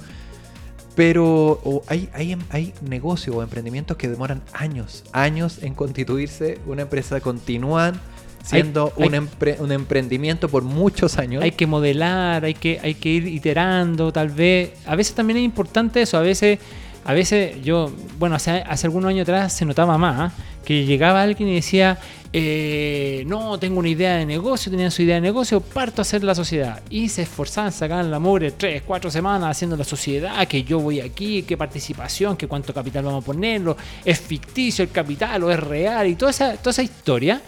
[0.96, 6.60] Pero hay, hay, hay negocios o emprendimientos que demoran años, años en constituirse.
[6.68, 8.00] Una empresa continúan
[8.44, 11.44] siendo hay- un, empre- un emprendimiento por muchos años.
[11.44, 14.72] Hay que modelar, hay que, hay que ir iterando, tal vez.
[14.86, 16.60] A veces también es importante eso, a veces,
[17.04, 20.32] a veces yo, bueno, hace, hace algunos años atrás se notaba más, ¿ah?
[20.64, 21.98] que llegaba alguien y decía,
[22.34, 26.24] eh, no, tengo una idea de negocio, tenían su idea de negocio, parto a hacer
[26.24, 26.82] la sociedad.
[26.90, 31.02] Y se esforzaban, sacaban la mugre tres, cuatro semanas haciendo la sociedad, que yo voy
[31.02, 33.76] aquí, qué participación, que cuánto capital vamos a ponerlo,
[34.06, 37.42] es ficticio el capital o es real, y toda esa, toda esa historia.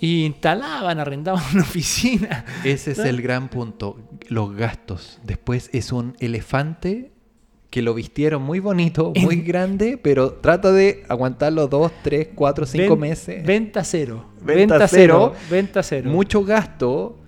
[0.00, 2.44] Y instalaban, arrendaban una oficina.
[2.64, 5.18] Ese es el gran punto, los gastos.
[5.24, 7.10] Después es un elefante
[7.70, 12.94] que lo vistieron muy bonito, muy grande, pero trata de aguantarlo dos, tres, cuatro, cinco
[12.96, 13.44] Ven- meses.
[13.46, 14.24] Venta cero.
[14.40, 15.32] Venta Venta, cero.
[15.34, 15.46] cero.
[15.50, 16.10] Venta cero.
[16.10, 17.18] Mucho gasto,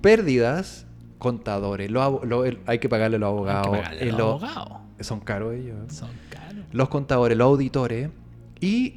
[0.00, 0.86] pérdidas,
[1.18, 1.90] contadores.
[1.90, 3.76] Lo- el- hay que pagarle a los Hay que abogados.
[3.78, 4.68] pagarle a los lo- abogados.
[5.00, 5.76] son caros ellos.
[5.78, 5.92] ¿eh?
[5.94, 6.64] Son caros.
[6.72, 8.08] Los contadores, los auditores.
[8.60, 8.94] Y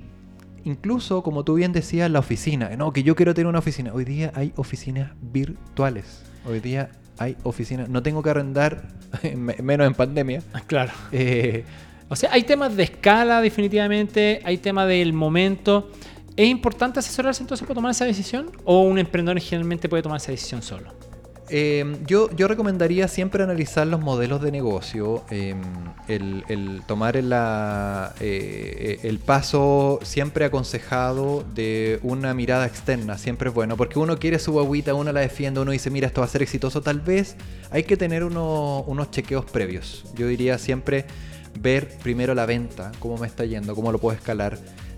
[0.64, 2.70] incluso, como tú bien decías, la oficina.
[2.78, 3.92] No, que yo quiero tener una oficina.
[3.94, 6.24] Hoy día hay oficinas virtuales.
[6.48, 7.90] Hoy día hay oficinas.
[7.90, 8.84] No tengo que arrendar,
[9.36, 10.42] me- menos en pandemia.
[10.54, 10.92] Ah, Claro.
[11.12, 11.64] Eh,
[12.10, 15.90] O sea, hay temas de escala definitivamente, hay temas del momento.
[16.38, 18.52] ¿Es importante asesorarse entonces para tomar esa decisión?
[18.66, 20.94] ¿O un emprendedor generalmente puede tomar esa decisión solo?
[21.50, 25.54] Eh, yo, recomendaría siempre analizar los modelos de negocio, eh,
[26.08, 33.78] el, tomar la- eh, el paso siempre aconsejado de una mirada externa, siempre es bueno,
[33.78, 36.42] porque uno quiere su agüita, uno la defiende, uno dice, mira, esto va a ser
[36.42, 37.36] exitoso, tal vez
[37.70, 40.04] hay que tener uno- unos chequeos previos.
[40.16, 41.06] Yo diría siempre
[41.60, 44.58] ver primero la venta, cómo me está yendo, cómo lo puedo escalar.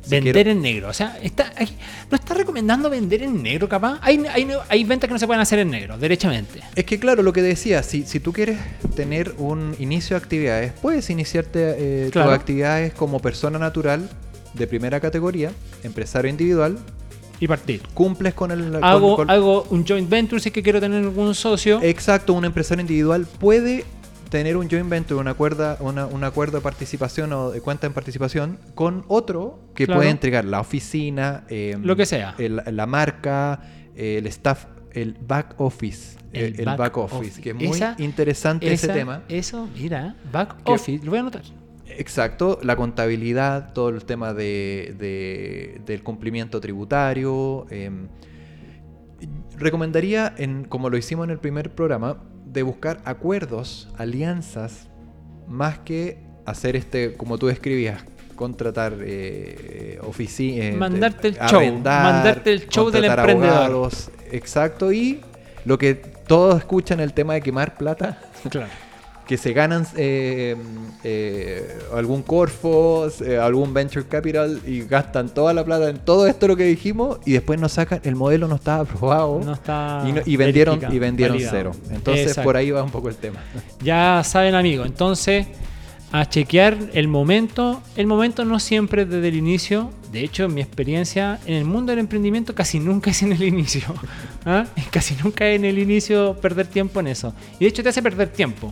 [0.10, 0.89] Vender quiero- en negro.
[0.89, 1.70] O sea, está, hay-
[2.10, 3.99] ¿no está recomendando vender en negro capaz?
[4.01, 6.62] Hay, hay, hay ventas que no se pueden hacer en negro, derechamente.
[6.76, 8.58] Es que claro, lo que decía, si, si tú quieres
[8.95, 12.30] tener un inicio de actividades, puedes iniciarte eh, Claro.
[12.30, 14.10] tus actividades como persona natural
[14.53, 15.51] de primera categoría,
[15.84, 16.78] empresario individual,
[17.39, 17.82] Y partir.
[17.93, 18.72] cumples con el...
[18.72, 21.80] con- Hago, con- hago un joint venture si es que quiero tener algún socio.
[21.84, 23.86] Exacto, un empresario individual puede
[24.30, 27.93] tener un joint venture, una cuerda, una- un acuerdo de participación o de cuenta en
[27.93, 29.99] participación con otro que Claro.
[29.99, 32.36] puede entregar la oficina, eh, Lo que sea.
[32.38, 33.61] el- la marca,
[33.95, 38.88] el staff, el back office, el, el back, office, que es muy Esa- interesante ese
[38.89, 39.23] tema.
[39.30, 41.43] Eso, mira, back Que- office, lo voy a anotar.
[41.89, 47.65] Exacto, la contabilidad, todo el tema de, de- del cumplimiento tributario.
[47.71, 47.89] eh,
[49.57, 52.17] recomendaría, en, como lo hicimos en el primer programa,
[52.51, 54.87] de buscar acuerdos, alianzas,
[55.47, 58.03] más que hacer este, como tú describías,
[58.35, 63.89] contratar eh, oficinas, Mandarte el show, mandarte el show del emprendedor.
[64.31, 65.21] Exacto, y
[65.65, 68.19] lo que todos escuchan el tema de quemar plata
[68.49, 68.86] Claro.
[69.28, 70.55] Que se ganan eh,
[71.03, 76.47] eh, algún Corfo, eh, algún Venture Capital y gastan toda la plata en todo esto
[76.47, 80.11] lo que dijimos y después nos sacan, el modelo no estaba aprobado No está y,
[80.13, 81.57] no- y vendieron, y vendieron validado.
[81.57, 81.71] cero.
[81.91, 82.43] Entonces Exacto.
[82.47, 83.39] por ahí va un poco el tema.
[83.82, 84.88] Ya saben, amigos.
[84.88, 85.45] Entonces,
[86.11, 87.82] a chequear el momento.
[87.97, 89.91] El momento no siempre es desde el inicio.
[90.11, 93.43] De hecho, en mi experiencia en el mundo del emprendimiento casi nunca es en el
[93.43, 93.82] inicio.
[94.45, 94.65] ¿Ah?
[94.89, 97.34] Casi nunca es en el inicio perder tiempo en eso.
[97.59, 98.71] Y de hecho te hace perder tiempo.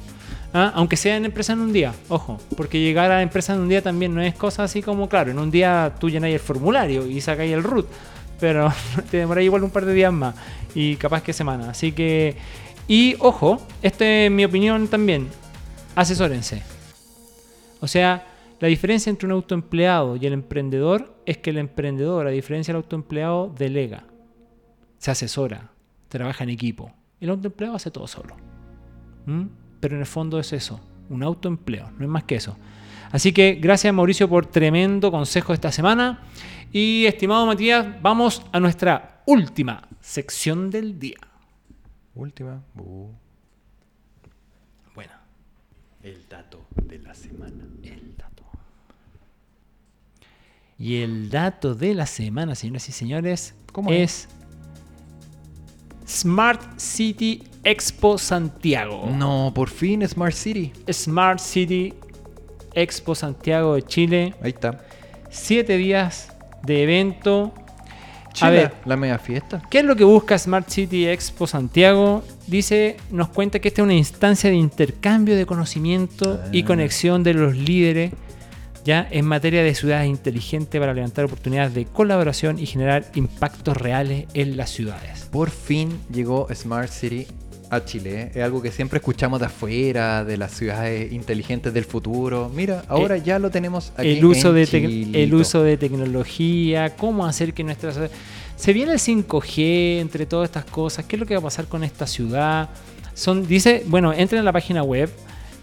[0.58, 0.72] ¿Ah?
[0.76, 3.82] Aunque sea en empresa en un día, ojo, porque llegar a empresa en un día
[3.82, 7.20] también no es cosa así como, claro, en un día tú llenáis el formulario y
[7.20, 7.86] sacáis el root,
[8.40, 8.72] pero
[9.12, 10.34] te demoráis igual un par de días más
[10.74, 11.72] y capaz que semana.
[11.72, 12.38] Así que,
[12.88, 15.28] y ojo, esta es mi opinión también,
[15.94, 16.62] asesórense.
[17.82, 18.26] O sea,
[18.62, 22.82] la diferencia entre un autoempleado y el emprendedor es que el emprendedor, a diferencia del
[22.82, 24.06] autoempleado, delega,
[25.00, 25.72] se asesora,
[26.08, 26.94] trabaja en equipo.
[27.20, 28.38] El autoempleado hace todo solo.
[29.80, 32.58] Pero en el fondo es eso, un autoempleo, no es más que eso.
[33.12, 36.22] Así que gracias Mauricio por tremendo consejo esta semana.
[36.72, 41.18] Y estimado Matías, vamos a nuestra última sección del día.
[42.14, 42.62] Última.
[42.76, 43.08] Uh,
[44.94, 45.14] Bueno,
[46.04, 47.64] el dato de la semana.
[47.84, 48.44] el dato.
[50.78, 54.28] Y el dato de la semana, señoras y señores, ¿Cómo es
[56.08, 59.10] Smart City Expo Santiago.
[59.16, 60.72] No, por fin Smart City.
[60.92, 61.94] Smart City
[62.74, 64.34] Expo Santiago de Chile.
[64.42, 64.84] Ahí está.
[65.30, 66.32] Siete días
[66.64, 67.54] de evento.
[68.34, 69.62] Chile, A ver, la mega fiesta.
[69.70, 72.22] ¿qué es lo que busca Smart City Expo Santiago?
[72.48, 76.66] Dice, nos cuenta que esta es una instancia de intercambio de conocimiento y Ah.
[76.66, 78.12] conexión de los líderes
[78.86, 84.28] ya en materia de ciudades inteligentes para levantar oportunidades de colaboración y generar impactos reales
[84.36, 85.28] en las ciudades.
[85.32, 87.26] Por fin llegó Smart City
[87.72, 88.32] a Chile.
[88.36, 92.52] Es algo que siempre escuchamos de afuera, de las ciudades inteligentes del futuro.
[92.54, 94.10] Mira, ahora ya lo tenemos aquí.
[94.10, 98.00] Eh, el uso, en de el uso de tecnología, cómo hacer que nuestras...
[98.56, 101.66] Se viene el 5G entre todas estas cosas, qué es lo que va a pasar
[101.66, 102.70] con esta ciudad.
[103.16, 105.10] Son, dice, bueno, entren a la página web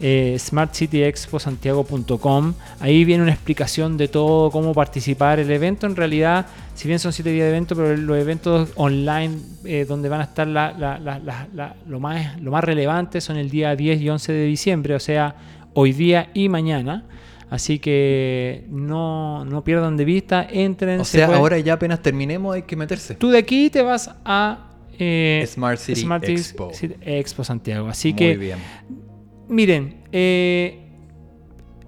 [0.02, 5.38] eh, smartcityexposantiago.com, ahí viene una explicación de todo, cómo participar.
[5.38, 9.36] El evento en realidad, si bien son 7 días de evento, pero los eventos online
[9.64, 13.20] eh, donde van a estar la- la- la- la- la- lo, más, lo más relevante
[13.20, 15.34] son el día 10 y 11 de diciembre, o sea,
[15.74, 17.04] hoy día y mañana.
[17.48, 21.00] Así que no, no pierdan de vista, entren.
[21.00, 23.14] O se sea, ahora ya apenas terminemos hay que meterse.
[23.14, 26.70] Tú de aquí te vas a eh, Smart City City Expo.
[26.72, 27.88] City Expo Santiago.
[27.88, 28.58] Así Muy que, bien.
[29.52, 30.78] Miren, eh,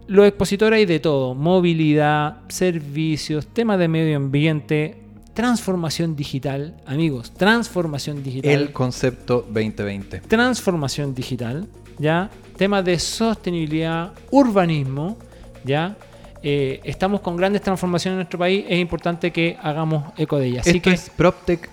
[0.06, 4.96] los expositores hay de todo: movilidad, servicios, temas de medio ambiente,
[5.34, 6.76] transformación digital.
[6.86, 8.50] Amigos, transformación digital.
[8.52, 10.20] El concepto 2020.
[10.20, 11.66] transformación digital,
[11.98, 12.30] ¿ya?
[12.56, 15.16] Temas de sostenibilidad, urbanismo,
[15.64, 15.96] ¿ya?
[16.42, 20.66] Eh, estamos con grandes transformaciones en nuestro país, es importante que hagamos eco de ellas.
[20.66, 21.70] Así Esto que es PropTech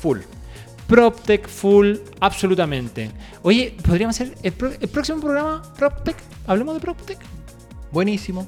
[0.00, 0.20] Full.
[0.86, 3.10] PropTech full, absolutamente.
[3.42, 6.16] Oye, podríamos hacer el, pro- el próximo programa PropTech.
[6.46, 7.18] Hablemos de PropTech.
[7.90, 8.46] Buenísimo.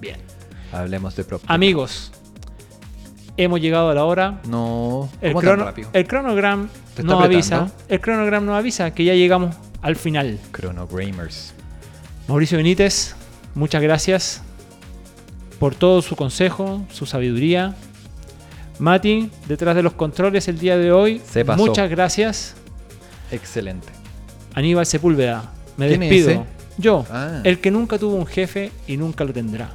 [0.00, 0.16] Bien.
[0.72, 1.50] Hablemos de PropTech.
[1.50, 2.12] Amigos,
[3.36, 4.40] hemos llegado a la hora.
[4.48, 5.88] No, El, ¿cómo tan crono- rápido?
[5.92, 7.70] el cronograma ¿Te está nos avisa.
[7.88, 10.38] El cronograma nos avisa que ya llegamos al final.
[10.56, 11.54] Chronogramers.
[12.28, 13.16] Mauricio Benítez,
[13.54, 14.42] muchas gracias
[15.58, 17.74] por todo su consejo, su sabiduría.
[18.82, 21.64] Mati, detrás de los controles el día de hoy, Se pasó.
[21.64, 22.56] muchas gracias.
[23.30, 23.86] Excelente.
[24.54, 26.30] Aníbal Sepúlveda, me ¿Quién es despido.
[26.30, 26.42] ese?
[26.78, 27.40] Yo, Ah.
[27.44, 29.70] el que nunca tuvo un jefe y nunca lo tendrá.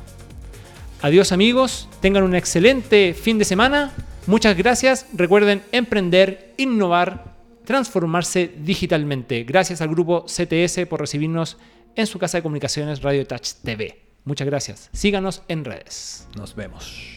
[1.01, 3.93] Adiós amigos, tengan un excelente fin de semana.
[4.25, 5.05] Muchas gracias.
[5.13, 7.33] Recuerden emprender, innovar,
[7.63, 9.45] transformarse digitalmente.
[9.45, 11.57] Gracias al grupo CTS por recibirnos
[11.95, 14.01] en su casa de comunicaciones Radio Touch TV.
[14.25, 14.89] Muchas gracias.
[14.91, 16.27] Síganos en redes.
[16.35, 17.16] Nos vemos.